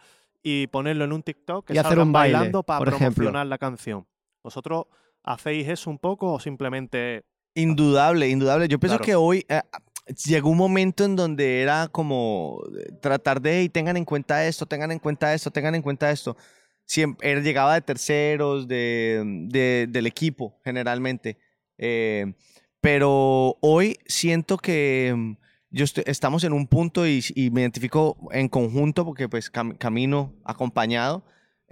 [0.44, 3.14] y ponerlo en un TikTok que Y hacer un baile, bailando para por ejemplo.
[3.16, 4.06] promocionar la canción.
[4.44, 4.86] ¿Vosotros
[5.24, 7.24] hacéis eso un poco o simplemente
[7.54, 8.68] Indudable, indudable.
[8.70, 9.06] Yo pienso Claro.
[9.06, 9.62] que hoy eh,
[10.26, 14.66] llegó un momento en donde era como eh, tratar de, y tengan en cuenta esto,
[14.66, 16.36] tengan en cuenta esto, tengan en cuenta esto.
[16.86, 21.38] Siempre llegaba de terceros, de, de- del equipo, generalmente.
[21.78, 22.34] Eh,
[22.82, 25.36] pero hoy siento que
[25.70, 29.78] yo estoy- estamos en un punto y, y me identifico en conjunto porque pues cam-
[29.78, 31.24] camino acompañado.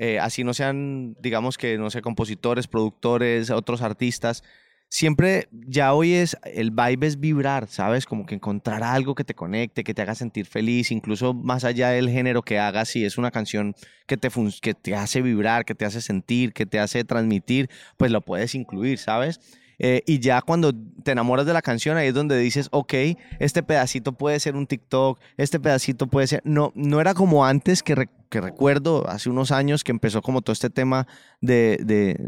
[0.02, 4.44] eh, así no sean, digamos que, no sé, compositores, productores, otros artistas
[4.90, 8.06] siempre ya hoy es, el vibe es vibrar, ¿sabes?
[8.06, 11.90] Como que encontrar algo que te conecte, que te haga sentir feliz, incluso más allá
[11.90, 13.76] del género que hagas, si es una canción
[14.08, 14.30] que te,
[14.62, 18.56] que te hace vibrar, que te hace sentir, que te hace transmitir, pues lo puedes
[18.56, 19.40] incluir, ¿sabes?
[19.82, 20.74] Eh, y ya cuando
[21.04, 22.94] te enamoras de la canción, ahí es donde dices, ok,
[23.40, 26.42] este pedacito puede ser un TikTok, este pedacito puede ser...
[26.44, 30.52] No, no era como antes que, que recuerdo, hace unos años que empezó como todo
[30.52, 31.08] este tema
[31.40, 32.20] de, de-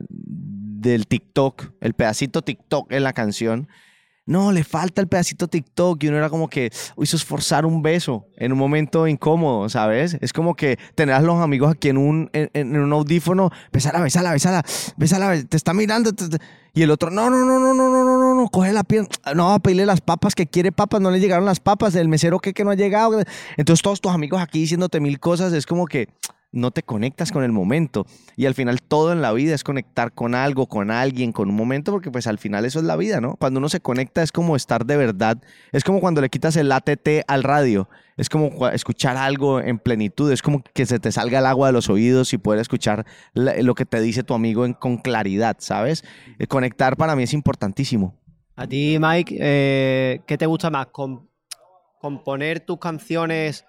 [0.82, 3.68] del TikTok, el pedacito TikTok en la canción.
[4.26, 6.72] No, le falta el pedacito TikTok y uno era como que
[7.02, 10.16] hizo esforzar un beso en un momento incómodo, ¿sabes?
[10.22, 14.00] Es como que tener a los amigos aquí en un, en, en un audífono, besala,
[14.00, 14.64] besala, besala,
[14.96, 16.14] besala, te está mirando.
[16.14, 16.38] te- te-
[16.74, 19.60] y el otro, no, no, no, no, no, no, no, no, coge la pierna, no,
[19.60, 22.64] pedirle las papas que quiere papas, no le llegaron las papas, el mesero que, que
[22.64, 23.22] no ha llegado.
[23.58, 26.08] Entonces todos tus amigos aquí diciéndote mil cosas, es como que
[26.54, 28.06] no te conectas con el momento.
[28.36, 31.56] Y al final todo en la vida es conectar con algo, con alguien, con un
[31.56, 33.36] momento, porque pues al final eso es la vida, ¿no?
[33.38, 35.38] Cuando uno se conecta es como estar de verdad.
[35.72, 37.88] Es como cuando le quitas el ATT al radio.
[38.18, 40.32] Es como escuchar algo en plenitud.
[40.32, 43.74] Es como que se te salga el agua de los oídos y poder escuchar lo
[43.74, 46.04] que te dice tu amigo con claridad, ¿sabes?
[46.38, 48.18] Eh, Conectar para mí es importantísimo.
[48.58, 50.88] A ti, Mike, eh, ¿qué te gusta más?
[50.88, 51.28] ¿Com-
[52.00, 53.66] ¿Componer tus canciones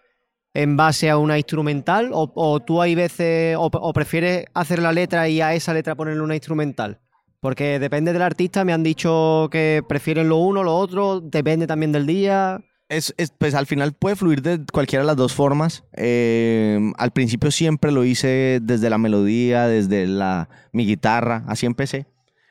[0.54, 2.10] en base a una instrumental?
[2.12, 6.34] ¿O, tú hay veces, o, prefieres hacer la letra y a esa letra ponerle una
[6.34, 7.00] instrumental?
[7.40, 11.90] Porque depende del artista, me han dicho que prefieren lo uno, lo otro, depende también
[11.90, 12.60] del día.
[12.88, 15.82] Es, es- pues al final puede fluir de cualquiera de las dos formas.
[15.94, 22.06] Eh, al principio siempre lo hice desde la melodía, desde la, mi guitarra, así empecé.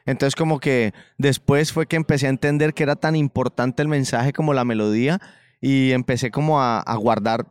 [0.05, 4.33] Entonces como que después fue que empecé a entender que era tan importante el mensaje
[4.33, 5.21] como la melodía
[5.61, 7.45] y empecé como a guardar.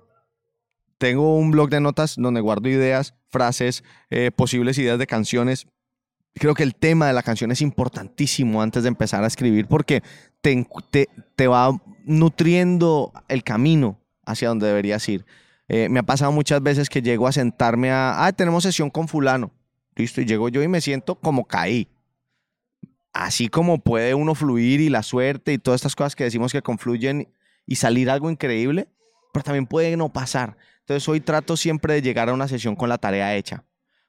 [1.00, 5.66] Tengo un blog de notas donde guardo ideas, frases, eh, posibles ideas de canciones.
[6.34, 10.02] Creo que el tema de la canción es importantísimo antes de empezar a escribir porque
[10.42, 11.70] te, te, te va
[12.04, 15.24] nutriendo el camino hacia donde deberías ir.
[15.68, 19.08] Eh, me ha pasado muchas veces que llego a sentarme a, ah, tenemos sesión con
[19.08, 19.52] fulano.
[19.96, 21.88] Listo, y llego yo y me siento como caí.
[23.14, 26.60] Así como puede uno fluir y la suerte y todas estas cosas que decimos que
[26.60, 27.32] confluyen
[27.64, 28.90] y salir algo increíble,
[29.32, 30.58] pero también puede no pasar.
[30.90, 33.62] Entonces hoy trato siempre de llegar a una sesión con la tarea hecha,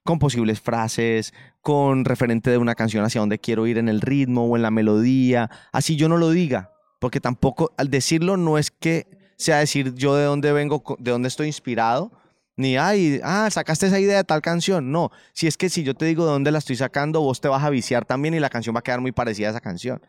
[0.04, 4.46] con posibles frases, con referente de una canción hacia donde quiero ir en el ritmo
[4.48, 8.72] o en la melodía, así yo no lo diga, porque tampoco al decirlo no es
[8.72, 9.06] que
[9.38, 12.12] sea decir yo de dónde vengo, de dónde estoy inspirado,
[12.58, 14.92] ni, ay, ah, sacaste esa idea de tal canción.
[14.92, 17.48] No, si es que si yo te digo de dónde la estoy sacando, vos te
[17.48, 20.02] vas a viciar también y la canción va a quedar muy parecida a esa canción.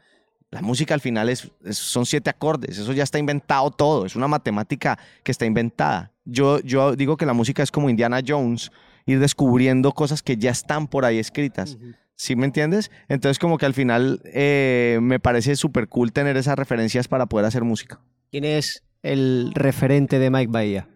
[0.51, 4.17] La música al final es, es- son siete acordes, eso ya está inventado todo, es
[4.17, 6.12] una matemática que está inventada.
[6.25, 8.71] Yo, yo digo que la música es como Indiana Jones,
[9.07, 11.79] ir descubriendo cosas que ya están por ahí escritas.
[12.15, 12.91] ¿Sí me entiendes?
[13.09, 17.47] Entonces como que al final eh, me parece súper cool tener esas referencias para poder
[17.47, 18.01] hacer música.
[18.31, 20.89] ¿Quién es el referente de Mike Bahía?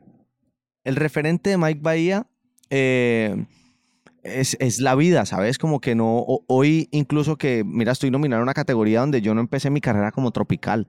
[0.85, 2.27] El referente de Mike Bahía
[2.71, 3.47] eh,
[4.23, 5.59] es, es la vida, ¿sabes?
[5.59, 9.41] Como que no, hoy incluso que, mira, estoy nominado a una categoría donde yo no
[9.41, 10.87] empecé mi carrera como tropical.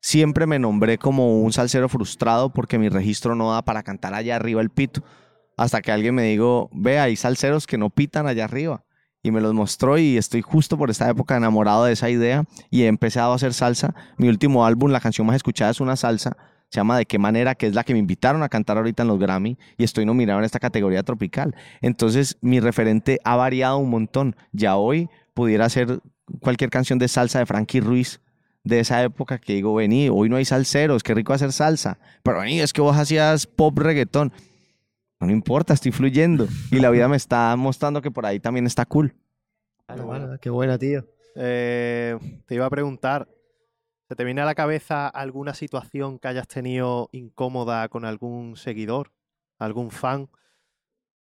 [0.00, 4.36] Siempre me nombré como un salsero frustrado porque mi registro no da para cantar allá
[4.36, 5.02] arriba el pito.
[5.56, 8.84] Hasta que alguien me dijo, ve, hay salseros que no pitan allá arriba.
[9.22, 12.82] Y me los mostró y estoy justo por esta época enamorado de esa idea y
[12.82, 13.94] he empezado a hacer salsa.
[14.16, 16.34] Mi último álbum, la canción más escuchada es una salsa,
[16.70, 19.08] se llama De qué manera, que es la que me invitaron a cantar ahorita en
[19.08, 21.54] los Grammy y estoy nominado en esta categoría tropical.
[21.82, 24.36] Entonces mi referente ha variado un montón.
[24.52, 26.00] Ya hoy pudiera ser
[26.40, 28.20] cualquier canción de salsa de Frankie Ruiz
[28.64, 31.98] de esa época que digo, vení, hoy no hay salseros, qué rico hacer salsa.
[32.22, 34.32] Pero vení, es que vos hacías pop reggaetón.
[35.20, 36.46] No me importa, estoy fluyendo.
[36.70, 39.14] Y la vida me está mostrando que por ahí también está cool.
[39.88, 41.04] Bueno, bueno, qué buena, tío.
[41.34, 43.28] Eh, te iba a preguntar,
[44.08, 49.12] ¿se te viene a la cabeza alguna situación que hayas tenido incómoda con algún seguidor?
[49.58, 50.28] ¿Algún fan?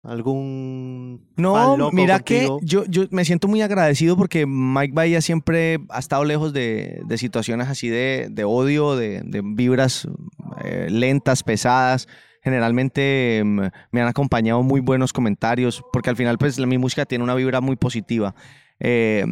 [0.05, 2.59] ¿Algún No, loco mira contigo?
[2.61, 7.01] que yo, yo me siento muy agradecido porque Mike Bahía siempre ha estado lejos de,
[7.07, 10.09] de situaciones así de, de odio, de, de vibras
[10.65, 12.09] eh, lentas, pesadas.
[12.43, 13.61] Generalmente mm,
[13.93, 17.61] me han acompañado muy buenos comentarios porque al final pues mi música tiene una vibra
[17.61, 18.35] muy positiva.
[18.81, 19.25] Eh,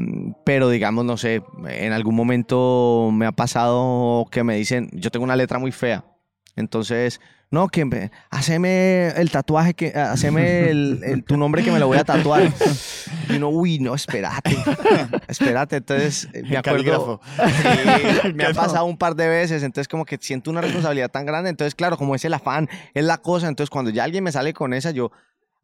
[0.44, 5.24] pero digamos, no sé, en algún momento me ha pasado que me dicen, yo tengo
[5.24, 6.04] una letra muy fea.
[6.54, 7.20] Entonces,
[7.50, 11.86] no, que me- haceme el tatuaje, que, haceme el, el- tu nombre que me lo
[11.88, 12.50] voy a tatuar.
[13.28, 14.56] Y uno, uy, no, espérate,
[15.28, 15.76] espérate.
[15.76, 20.18] Entonces, eh, me acuerdo, Sí, me ha pasado un par de veces, entonces como que
[20.20, 21.50] siento una responsabilidad tan grande.
[21.50, 23.48] Entonces, claro, como es el afán, es la cosa.
[23.48, 25.10] Entonces, cuando ya alguien me sale con esa, yo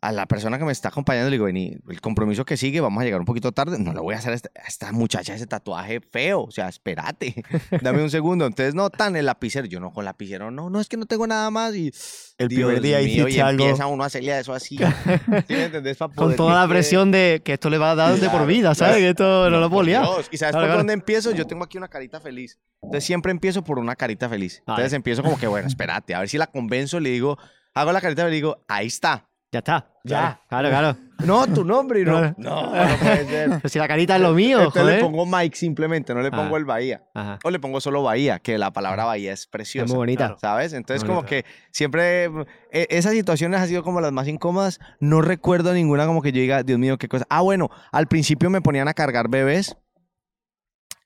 [0.06, 3.00] a la persona que me está acompañando le digo, vení, el compromiso que sigue, vamos
[3.00, 5.34] a llegar un poquito tarde, no le voy a hacer a esta, a esta muchacha
[5.34, 7.42] ese tatuaje feo, o sea, espérate,
[7.82, 8.46] dame un segundo.
[8.46, 11.26] Entonces, no, tan el lapicero, yo no con lapicero, no, no, es que no tengo
[11.26, 11.92] nada más y...
[12.38, 13.64] El Dios primer día mío, y algo.
[13.64, 14.76] empieza uno a hacerle eso así.
[15.48, 15.96] ¿Sí me entendés?
[15.96, 18.74] Pa' Con toda la presión de que esto le va a dar de por vida,
[18.74, 18.96] ¿sabes?
[18.96, 18.98] claro.
[18.98, 20.06] Que esto no, lo puedo liar.
[20.30, 21.32] ¿Y sabes Claro, por dónde empiezo?
[21.32, 22.58] Yo tengo aquí una carita feliz.
[22.82, 24.58] Entonces siempre empiezo por una carita feliz.
[24.58, 27.38] Entonces empiezo como que, bueno, espérate, a ver si la convenzo, le digo,
[27.74, 29.30] hago la carita feliz y digo, ahí está.
[29.50, 29.90] Ya está.
[30.06, 30.40] Ya.
[30.48, 30.96] Claro, claro.
[31.24, 32.12] No, tu nombre y no.
[32.18, 32.34] Claro.
[32.38, 33.48] No, no puede ser.
[33.48, 34.96] Pero si la carita es lo mío, Entonces joder.
[34.96, 37.02] le pongo Mike simplemente, no le pongo el Bahía.
[37.14, 37.38] Ajá.
[37.42, 39.86] O le pongo solo Bahía, que la palabra Bahía es preciosa.
[39.86, 40.36] Es muy bonita.
[40.40, 40.72] ¿Sabes?
[40.72, 42.26] Entonces, como que siempre
[42.70, 44.78] eh, esas situaciones han sido como las más incómodas.
[45.00, 47.26] No recuerdo ninguna como que yo diga, Dios mío, qué cosa.
[47.30, 49.76] Ah, bueno, al principio me ponían a cargar bebés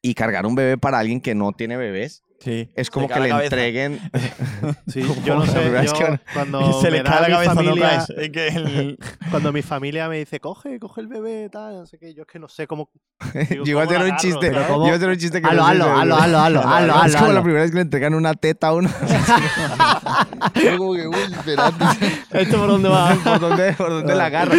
[0.03, 2.71] y cargar un bebé para alguien que no tiene bebés Sí.
[2.75, 3.45] es como que le cabeza.
[3.45, 4.01] entreguen.
[4.87, 5.93] Sí, yo no sé, yo
[6.35, 8.11] cuando se le cae la mi cabeza, no familia, caes.
[8.11, 8.99] Es que el-
[9.31, 12.29] cuando mi familia me dice, coge, coge el bebé, tal, no sé qué, yo es
[12.29, 12.91] que no sé cómo...
[13.51, 14.47] digo, Yo iba a ¿cómo hacer lo un chiste.
[14.53, 17.17] Yo iba a hacer un chiste que no hazlo, si- hazlo, hazlo, hazlo, hazlo, Es
[17.17, 18.89] como la primera vez que le entregan una teta a uno.
[20.55, 21.85] Yo como que, uy, espérate.
[22.33, 23.15] ¿Esto por dónde va?
[23.23, 24.55] ¿Por dónde, por dónde la agarra?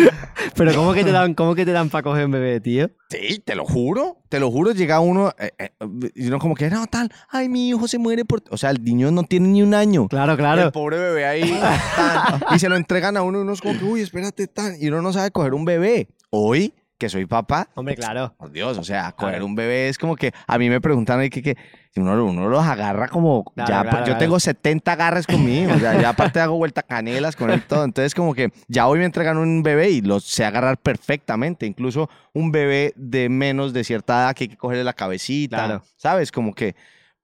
[0.55, 2.89] Pero ¿cómo que te dan, cómo que te dan para coger un bebé, tío?
[3.09, 5.71] Sí, te lo juro, te lo juro, llega uno eh, eh,
[6.15, 8.41] y uno como que, no, tal, ay, mi hijo se muere por...
[8.49, 10.07] O sea, el niño no tiene ni un año.
[10.07, 10.71] Claro, El claro.
[10.71, 11.41] pobre bebé ahí,
[11.95, 14.75] tan, y se lo entregan a uno y uno es como que, uy, espérate, tan,
[14.79, 16.07] y uno no sabe coger un bebé.
[16.29, 18.35] Hoy, que soy papá, Hombre, claro.
[18.37, 19.45] por Dios, o sea, coger Claro.
[19.47, 21.57] un bebé es como que, a mí me preguntan ahí que, que
[21.95, 24.19] uno, uno los agarra como, Claro, ya, claro, yo claro.
[24.19, 28.13] tengo 70 agarres conmigo, o sea, ya aparte hago vuelta canelas con él todo, entonces
[28.13, 32.51] como que ya hoy me entregan un bebé y lo sé agarrar perfectamente, incluso un
[32.51, 35.83] bebé de menos de cierta edad que hay que cogerle la cabecita, Claro.
[35.97, 36.31] ¿sabes?
[36.31, 36.75] Como que,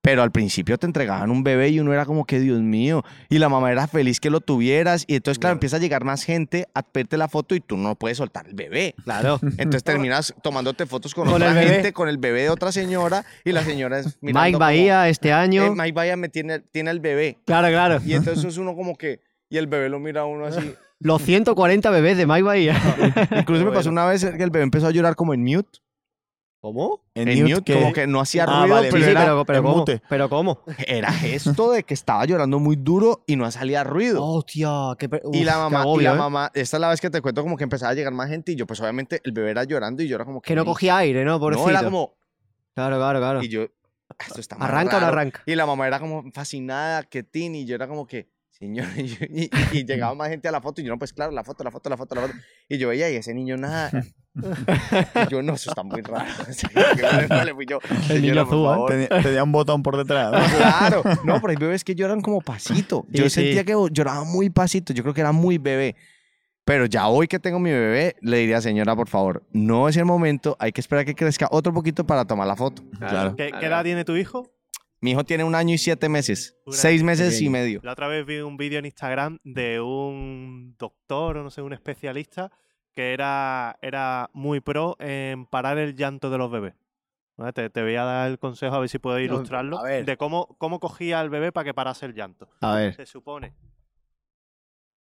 [0.08, 3.40] pero al principio te entregaban un bebé y uno era como que, Dios mío, y
[3.40, 6.66] la mamá era feliz que lo tuvieras, y entonces, claro, empieza a llegar más gente
[6.74, 8.96] a pedirte la foto y tú no puedes soltar el bebé.
[9.04, 9.38] Claro.
[9.58, 13.52] Entonces terminas tomándote fotos con, Con otra gente, con el bebé de otra señora, y
[13.52, 15.66] la señora es mirando Mike como, Bahía este año.
[15.66, 17.40] "Eh, Mike Bahía me tiene, tiene el bebé.
[17.46, 18.00] Claro, claro.
[18.06, 20.74] Y entonces es uno como que, y el bebé lo mira a uno así.
[21.00, 22.82] Los 140 bebés de Mike Bahía.
[23.38, 25.80] Incluso me pasó una vez que el bebé empezó a llorar como en mute.
[26.74, 27.02] ¿Cómo?
[27.16, 29.46] En, mute mute, como que no hacía Ah, ruido, vale, pero sí, sí, era, pero,
[29.46, 29.78] pero en ¿cómo?
[29.78, 30.02] mute.
[30.10, 30.60] Pero ¿cómo?
[30.86, 34.24] era gesto de que estaba llorando muy duro y no salía ruido.
[34.24, 36.20] Hostia, qué pe- y la qué mamá, y agobio, la ¿eh?
[36.20, 38.52] mamá, esta es la vez que te cuento como que empezaba a llegar más gente
[38.52, 40.48] y yo pues obviamente el bebé era llorando y yo era como que...
[40.50, 41.40] Que no cogía aire, ¿no?
[41.40, 41.66] Pobrecito.
[41.66, 42.18] No, era como...
[42.76, 43.42] Claro, claro, claro.
[43.44, 43.64] Y yo,
[44.10, 45.18] "Ah, esto está ¿Arranca o no raro".
[45.20, 45.44] arranca?
[45.46, 49.04] Y la mamá era como fascinada, que tin, y yo era como que, señor, y,
[49.08, 51.44] yo- y- y llegaba más gente a la foto, y yo, no, pues claro, la
[51.44, 52.34] foto, la foto, la foto, la foto.
[52.70, 53.92] Y yo veía, y ese niño nada.
[54.36, 56.26] Y yo, no, eso está muy raro.
[56.52, 57.80] Sí, que bueno, vale, fui yo,
[58.10, 58.74] El niño "Señora, por azul, ¿eh?
[58.74, 58.90] favor".
[58.92, 60.32] Tenía, tenía un botón por detrás.
[60.32, 60.38] ¿no?
[60.58, 63.06] Claro, no, pero hay bebés que lloran como pasito.
[63.10, 63.66] Yo Sí, sentía sí.
[63.66, 65.96] que lloraba muy pasito, yo creo que era muy bebé.
[66.66, 70.04] Pero ya hoy que tengo mi bebé, le diría, señora, por favor, no es el
[70.04, 72.84] momento, hay que esperar que crezca otro poquito para tomar la foto.
[73.00, 73.36] Claro.
[73.38, 74.52] ¿Qué, qué edad tiene tu hijo?
[75.00, 77.80] Mi hijo tiene un año y siete meses, Una- seis meses y medio.
[77.84, 81.74] La otra vez vi un vídeo en Instagram de un doctor o no sé, un
[81.74, 82.52] especialista
[82.94, 86.74] que era, era muy pro en parar el llanto de los bebés.
[87.36, 87.54] ¿Vale?
[87.54, 90.06] Te, te voy a dar el consejo a ver si puedo No, ilustrarlo a ver.
[90.06, 92.50] de cómo, cómo cogía al bebé para que parase el llanto.
[92.62, 92.96] A ver.
[92.96, 93.54] Se supone,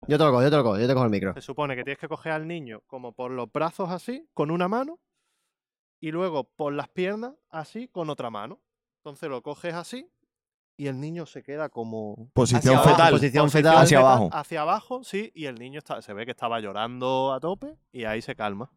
[0.07, 1.33] Yo te lo cojo, yo te lo cojo, yo te cojo el micro.
[1.33, 4.69] se supone que tienes que coger al niño como por los brazos así, con una
[4.69, 4.99] mano,
[5.99, 8.61] y luego por las piernas así, con otra mano.
[9.05, 10.07] Entonces lo coges así
[10.77, 13.11] y el niño se queda como Posición hacia abajo, fetal.
[13.11, 13.83] Posición Posición fetal.
[13.83, 14.29] Hacia abajo.
[14.31, 18.05] Hacia abajo, sí, y el niño está, se ve que estaba llorando a tope y
[18.05, 18.71] ahí se calma.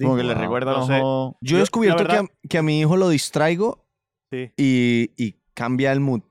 [0.00, 0.42] Como que le Wow.
[0.42, 0.92] recuerda No sé.
[0.94, 3.86] mejor- Yo he Yo, descubierto la que, a, verdad- que a mi hijo lo distraigo
[4.32, 4.50] Sí.
[4.56, 6.22] y, y cambia el mood.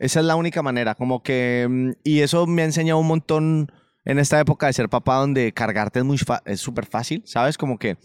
[0.00, 1.66] Esa es la única manera, como que...
[1.70, 3.70] mm, Y eso me ha enseñado un montón
[4.04, 7.56] en esta época de ser papá, donde cargarte es muy súper fácil, ¿sabes?
[7.56, 7.96] Como que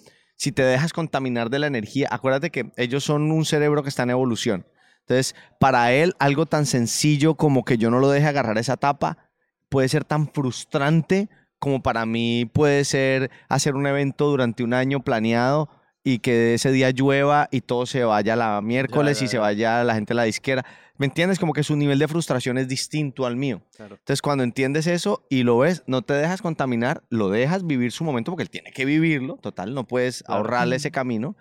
[0.41, 4.01] si te dejas contaminar de la energía, acuérdate que ellos son un cerebro que está
[4.01, 4.65] en evolución.
[5.01, 9.29] Entonces, para él, algo tan sencillo como que yo no lo deje agarrar esa tapa,
[9.69, 11.29] puede ser tan frustrante
[11.59, 15.69] como para mí puede ser hacer un evento durante un año planeado
[16.03, 19.41] y que ese día llueva y todo se vaya la miércoles ya, y se ya.
[19.41, 20.65] vaya la gente a la disquera.
[20.97, 21.39] ¿Me entiendes?
[21.39, 23.61] Como que su nivel de frustración es distinto al mío.
[23.75, 23.95] Claro.
[23.95, 28.03] Entonces, cuando entiendes eso y lo ves, no te dejas contaminar, lo dejas vivir su
[28.03, 29.37] momento porque él tiene que vivirlo.
[29.37, 30.39] Total, no puedes Claro.
[30.41, 31.35] ahorrarle ese camino,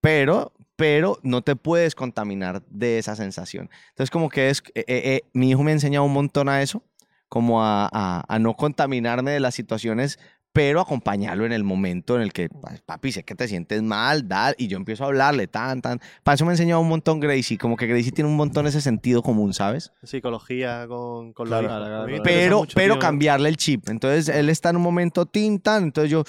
[0.00, 3.70] pero, pero no te puedes contaminar de esa sensación.
[3.90, 6.62] Entonces, como que es, eh, eh, eh, mi hijo me ha enseñado un montón a
[6.62, 6.82] eso,
[7.28, 10.18] como a, a- a no contaminarme de las situaciones,
[10.56, 14.26] pero acompañarlo en el momento en el que, "Pa- papi, sé que te sientes mal,
[14.26, 16.00] da, y yo empiezo a hablarle, tan, tan.
[16.24, 18.80] Para eso me ha enseñado un montón Gracie, como que Gracie tiene un montón ese
[18.80, 19.92] sentido común, ¿sabes?
[20.02, 21.86] Psicología con, con Claro, los hijos.
[21.88, 22.10] claro, A mí claro.
[22.12, 23.00] me interesa pero, mucho, pero tío.
[23.00, 23.86] cambiarle el chip.
[23.90, 26.24] Entonces él está en un momento tin tan, entonces yo,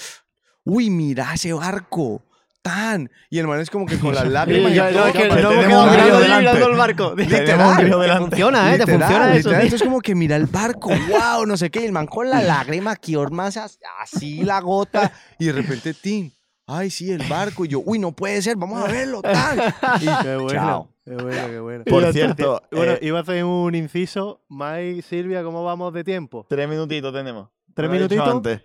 [0.66, 2.22] uy, mira ese barco,
[2.62, 3.10] tan.
[3.30, 4.72] Y el man es como que con las lágrimas.
[4.72, 7.16] y yo- todo, no, es que no tenemos mirando, el barco.
[7.16, 8.18] Delante.
[8.18, 8.78] funciona, ¿eh?
[8.78, 9.38] Te Literal, funciona eso.
[9.38, 9.62] literal.
[9.64, 11.82] Entonces como que mira el barco, wow, no sé qué.
[11.82, 15.12] Y el man con la lágrima aquí, más as- así la gota.
[15.39, 16.32] Y de repente, tin.
[16.70, 17.64] Ay, sí, el barco.
[17.64, 19.58] Y yo, uy, no puede ser, vamos a verlo, tan.
[20.01, 20.89] Y Qué bueno, Chao.
[21.05, 21.84] qué bueno, qué bueno.
[21.86, 22.76] Por cierto, está.
[22.76, 24.41] bueno, eh, iba a hacer un inciso.
[24.49, 26.45] Mike, Silvia, ¿cómo vamos de tiempo?
[26.49, 27.47] Tres minutitos tenemos.
[27.74, 28.28] ¿Tres minutitos?
[28.28, 28.62] antes.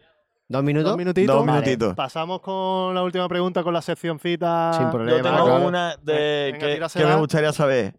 [0.52, 0.90] ¿Dos minutos?
[0.90, 1.34] ¿Dos minutitos?
[1.36, 1.60] Dos Vale.
[1.60, 1.94] minutitos.
[1.94, 4.72] Pasamos con la última pregunta con la seccioncita.
[4.74, 5.22] Sin Yo problema.
[5.22, 5.66] tengo claro.
[5.66, 7.94] una de Venga, que, que me gustaría saber.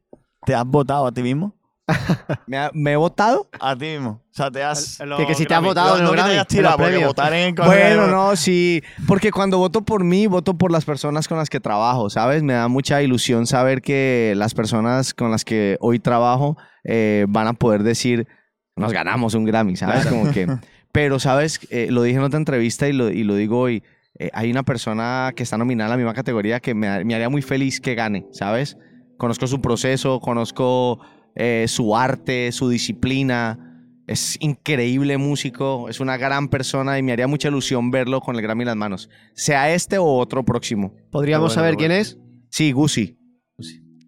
[0.46, 1.56] ¿Te has votado a ti mismo?
[2.48, 3.50] me, ha- me he votado.
[3.60, 4.22] A ti mismo.
[4.24, 5.00] O sea, te has...
[5.18, 8.08] Que, que si te has votado No, no que te tirado, porque votar en Bueno,
[8.08, 12.10] no, sí, porque cuando voto por mí, voto por las personas con las que trabajo,
[12.10, 12.42] ¿sabes?
[12.44, 17.48] Me da mucha ilusión saber que las personas con las que hoy trabajo eh, van
[17.48, 18.28] a poder decir,
[18.76, 20.06] nos ganamos un Grammy, ¿sabes?
[20.08, 20.48] Como que,
[20.94, 21.60] pero, ¿sabes?
[21.70, 23.84] Eh, lo dije en otra entrevista y lo, y lo digo hoy,
[24.20, 27.28] eh, hay una persona que está nominada en la misma categoría que me, me haría
[27.30, 28.78] muy feliz que gane, ¿sabes?
[29.18, 31.00] Conozco su proceso, conozco
[31.36, 33.60] eh, su arte, su disciplina.
[34.06, 38.42] Es increíble músico, es una gran persona y me haría mucha ilusión verlo con el
[38.42, 39.10] Grammy en las manos.
[39.34, 40.94] Sea este o otro próximo.
[41.10, 42.20] ¿Podríamos bueno, saber quién es?
[42.50, 43.18] Sí, Gusi.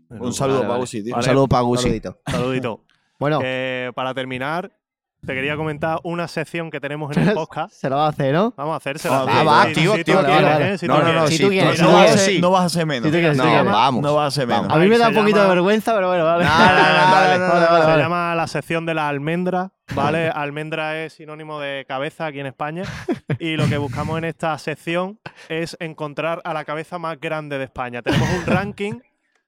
[0.09, 0.83] Un saludo Vale, para vale.
[0.83, 1.13] Uzi, tío.
[1.13, 1.25] Un Vale.
[1.25, 1.83] saludo para Gusi.
[1.83, 2.21] Saludito.
[2.27, 2.85] Saludito.
[3.19, 4.71] Bueno, Que para terminar,
[5.25, 7.73] te quería comentar una sección que tenemos en el podcast.
[7.73, 8.53] se lo va a hacer, ¿no?
[8.55, 8.89] Vamos a.
[9.09, 10.73] Ah, va, sí, activo, sí, activo, tú vale, quieres, vale.
[10.73, 10.77] ¿eh?
[10.77, 11.29] Si No, tú no, no, quieres.
[11.29, 11.81] Si tú quieres,
[12.41, 13.05] No vas, a ser menos.
[13.05, 14.01] Si tú quieres, No, vamos.
[14.03, 14.67] No vas a ser menos.
[14.69, 16.45] A mí me da un Se poquito de vergüenza, pero bueno, vale.
[16.45, 17.93] No, no, no, Vale, no, no, vale, no, vale.
[17.93, 20.29] Se llama la sección de la almendra, ¿vale?
[20.33, 22.83] almendra es sinónimo de cabeza aquí en España.
[23.39, 25.19] Y lo que buscamos en esta sección
[25.49, 28.01] es encontrar a la cabeza más grande de España.
[28.01, 28.93] Tenemos un ranking,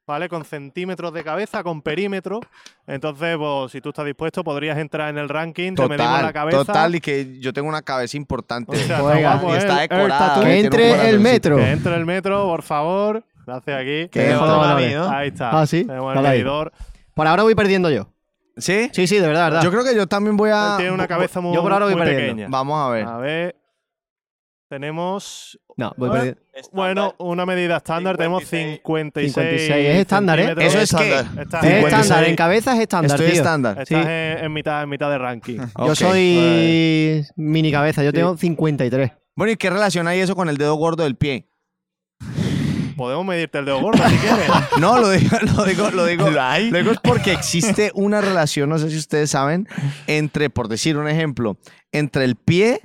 [0.08, 0.30] ¿vale?
[0.30, 2.40] Con centímetros de cabeza, con perímetro.
[2.88, 6.34] Entonces, pues, si tú estás dispuesto, podrías entrar en el ranking, te medimos la Total,
[6.34, 6.58] cabeza.
[6.66, 8.72] total, y que yo tengo una cabeza importante.
[8.72, 9.58] O sea, Oiga, está guapo, y ¿eh?
[9.58, 10.44] está El- el decorada.
[10.44, 11.58] Que entre el metro.
[11.58, 13.24] Que entre el metro, por favor.
[13.46, 14.10] Gracias aquí.
[14.10, 15.10] Que ¿no?
[15.10, 15.60] Ahí está.
[15.62, 15.86] Ah, ¿sí?
[15.86, 16.72] Tenemos el medidor.
[17.14, 18.08] Por ahora voy perdiendo yo.
[18.58, 18.90] ¿Sí?
[18.92, 19.64] Sí, sí, de verdad, de verdad.
[19.64, 20.72] Yo creo que yo también voy a...
[20.72, 22.34] Él tiene una cabeza muy, yo por ahora voy muy perdiendo.
[22.34, 22.48] pequeña.
[22.50, 23.06] Vamos a ver.
[23.06, 23.56] A ver.
[24.68, 26.40] Tenemos, No, voy perdiendo.
[26.74, 28.18] bueno, una medida estándar.
[28.18, 29.34] Tenemos 56.
[29.34, 29.88] 56.
[29.90, 30.56] Es estándar, ¿eh?
[30.58, 31.14] Eso es que...
[31.20, 31.44] estándar.
[31.44, 31.94] Estás, Es 56.
[32.02, 33.42] estándar, en cabeza es estándar, Estoy tío.
[33.42, 33.72] estándar.
[33.82, 33.96] estás sí.
[34.10, 35.60] en, en mitad, en mitad de ranking.
[35.78, 38.16] Yo soy mini cabeza, yo Sí.
[38.16, 39.12] tengo 53.
[39.36, 41.48] Bueno, ¿y qué relación hay eso con el dedo gordo del pie?
[42.96, 44.48] Podemos medirte el dedo gordo si quieres.
[44.80, 46.30] No, lo digo, lo digo, lo digo.
[46.32, 49.68] Lo digo es porque existe una relación, no sé si ustedes saben,
[50.08, 51.58] entre, por decir un ejemplo,
[51.92, 52.82] entre el pie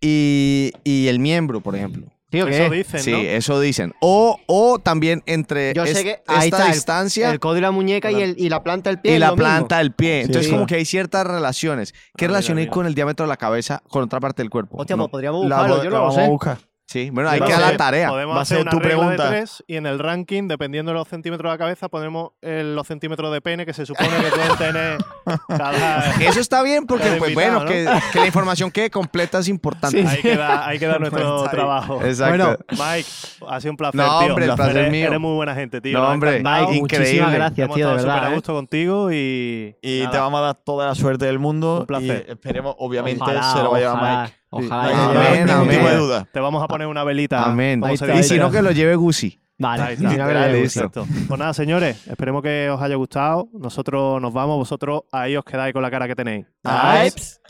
[0.00, 2.06] y, y el miembro, por ejemplo.
[2.28, 3.18] Tío, Eso dicen, Sí, ¿no?
[3.18, 3.94] eso dicen.
[4.00, 7.56] O, o también entre Yo sé es- que ahí esta está el- distancia El codo
[7.56, 9.12] y la muñeca y, el, y la planta del pie.
[9.12, 9.44] y es la lo mismo.
[9.48, 10.22] planta del pie.
[10.22, 10.50] Entonces, sí.
[10.52, 11.94] como que hay ciertas relaciones.
[12.16, 12.74] ¿Qué Ah, relación mira, hay mira.
[12.74, 14.76] con el diámetro de la cabeza con otra parte del cuerpo?
[14.78, 15.04] Hostia, No.
[15.04, 16.28] pues podríamos La, buscarlo, yo la no lo vamos a sé.
[16.28, 16.58] buscar.
[16.88, 18.08] Sí, bueno, hay que no dar la tarea.
[18.08, 19.24] Podemos Va a hacer ser una tu regla pregunta.
[19.24, 22.62] de tres y en el ranking, dependiendo de los centímetros de la cabeza, ponemos eh,
[22.64, 24.98] los centímetros de pene que se supone que pueden tener
[25.48, 26.12] cada...
[26.20, 30.00] Eso está bien porque, pues invitado, bueno, que, que la información quede completa es importante.
[30.00, 32.00] Sí, Ahí queda, ahí queda nuestro trabajo.
[32.04, 32.36] Exacto.
[32.36, 33.08] Bueno, Mike,
[33.48, 34.28] ha sido un placer, No, tío.
[34.28, 35.06] hombre, el placer eres, mío.
[35.08, 35.98] eres muy buena gente, tío.
[35.98, 36.40] No, hombre.
[36.44, 36.98] Mike, increíble.
[36.98, 38.24] muchísimas gracias, tío, de súper verdad.
[38.26, 38.34] a ¿eh?
[38.34, 39.74] gusto contigo y...
[39.82, 40.10] Y nada.
[40.12, 41.80] te vamos a dar toda la suerte del mundo.
[41.80, 42.24] Un placer.
[42.28, 44.36] Y esperemos, obviamente, Ojalá, se lo va a Mike.
[44.50, 45.12] Ojalá.
[45.12, 45.84] No Amén, amén.
[45.84, 46.28] de duda.
[46.32, 47.44] Te vamos a poner una velita.
[47.44, 47.82] Amén.
[47.90, 49.40] Y si no, que lo lleve Gusi.
[49.58, 50.16] Vale, está.
[50.16, 50.90] no, Vale, listo.
[50.90, 53.48] Pues nada, señores, esperemos que os haya gustado.
[53.54, 56.46] Nosotros nos vamos, vosotros ahí os quedáis con la cara que tenéis.
[56.62, 57.40] Vibes.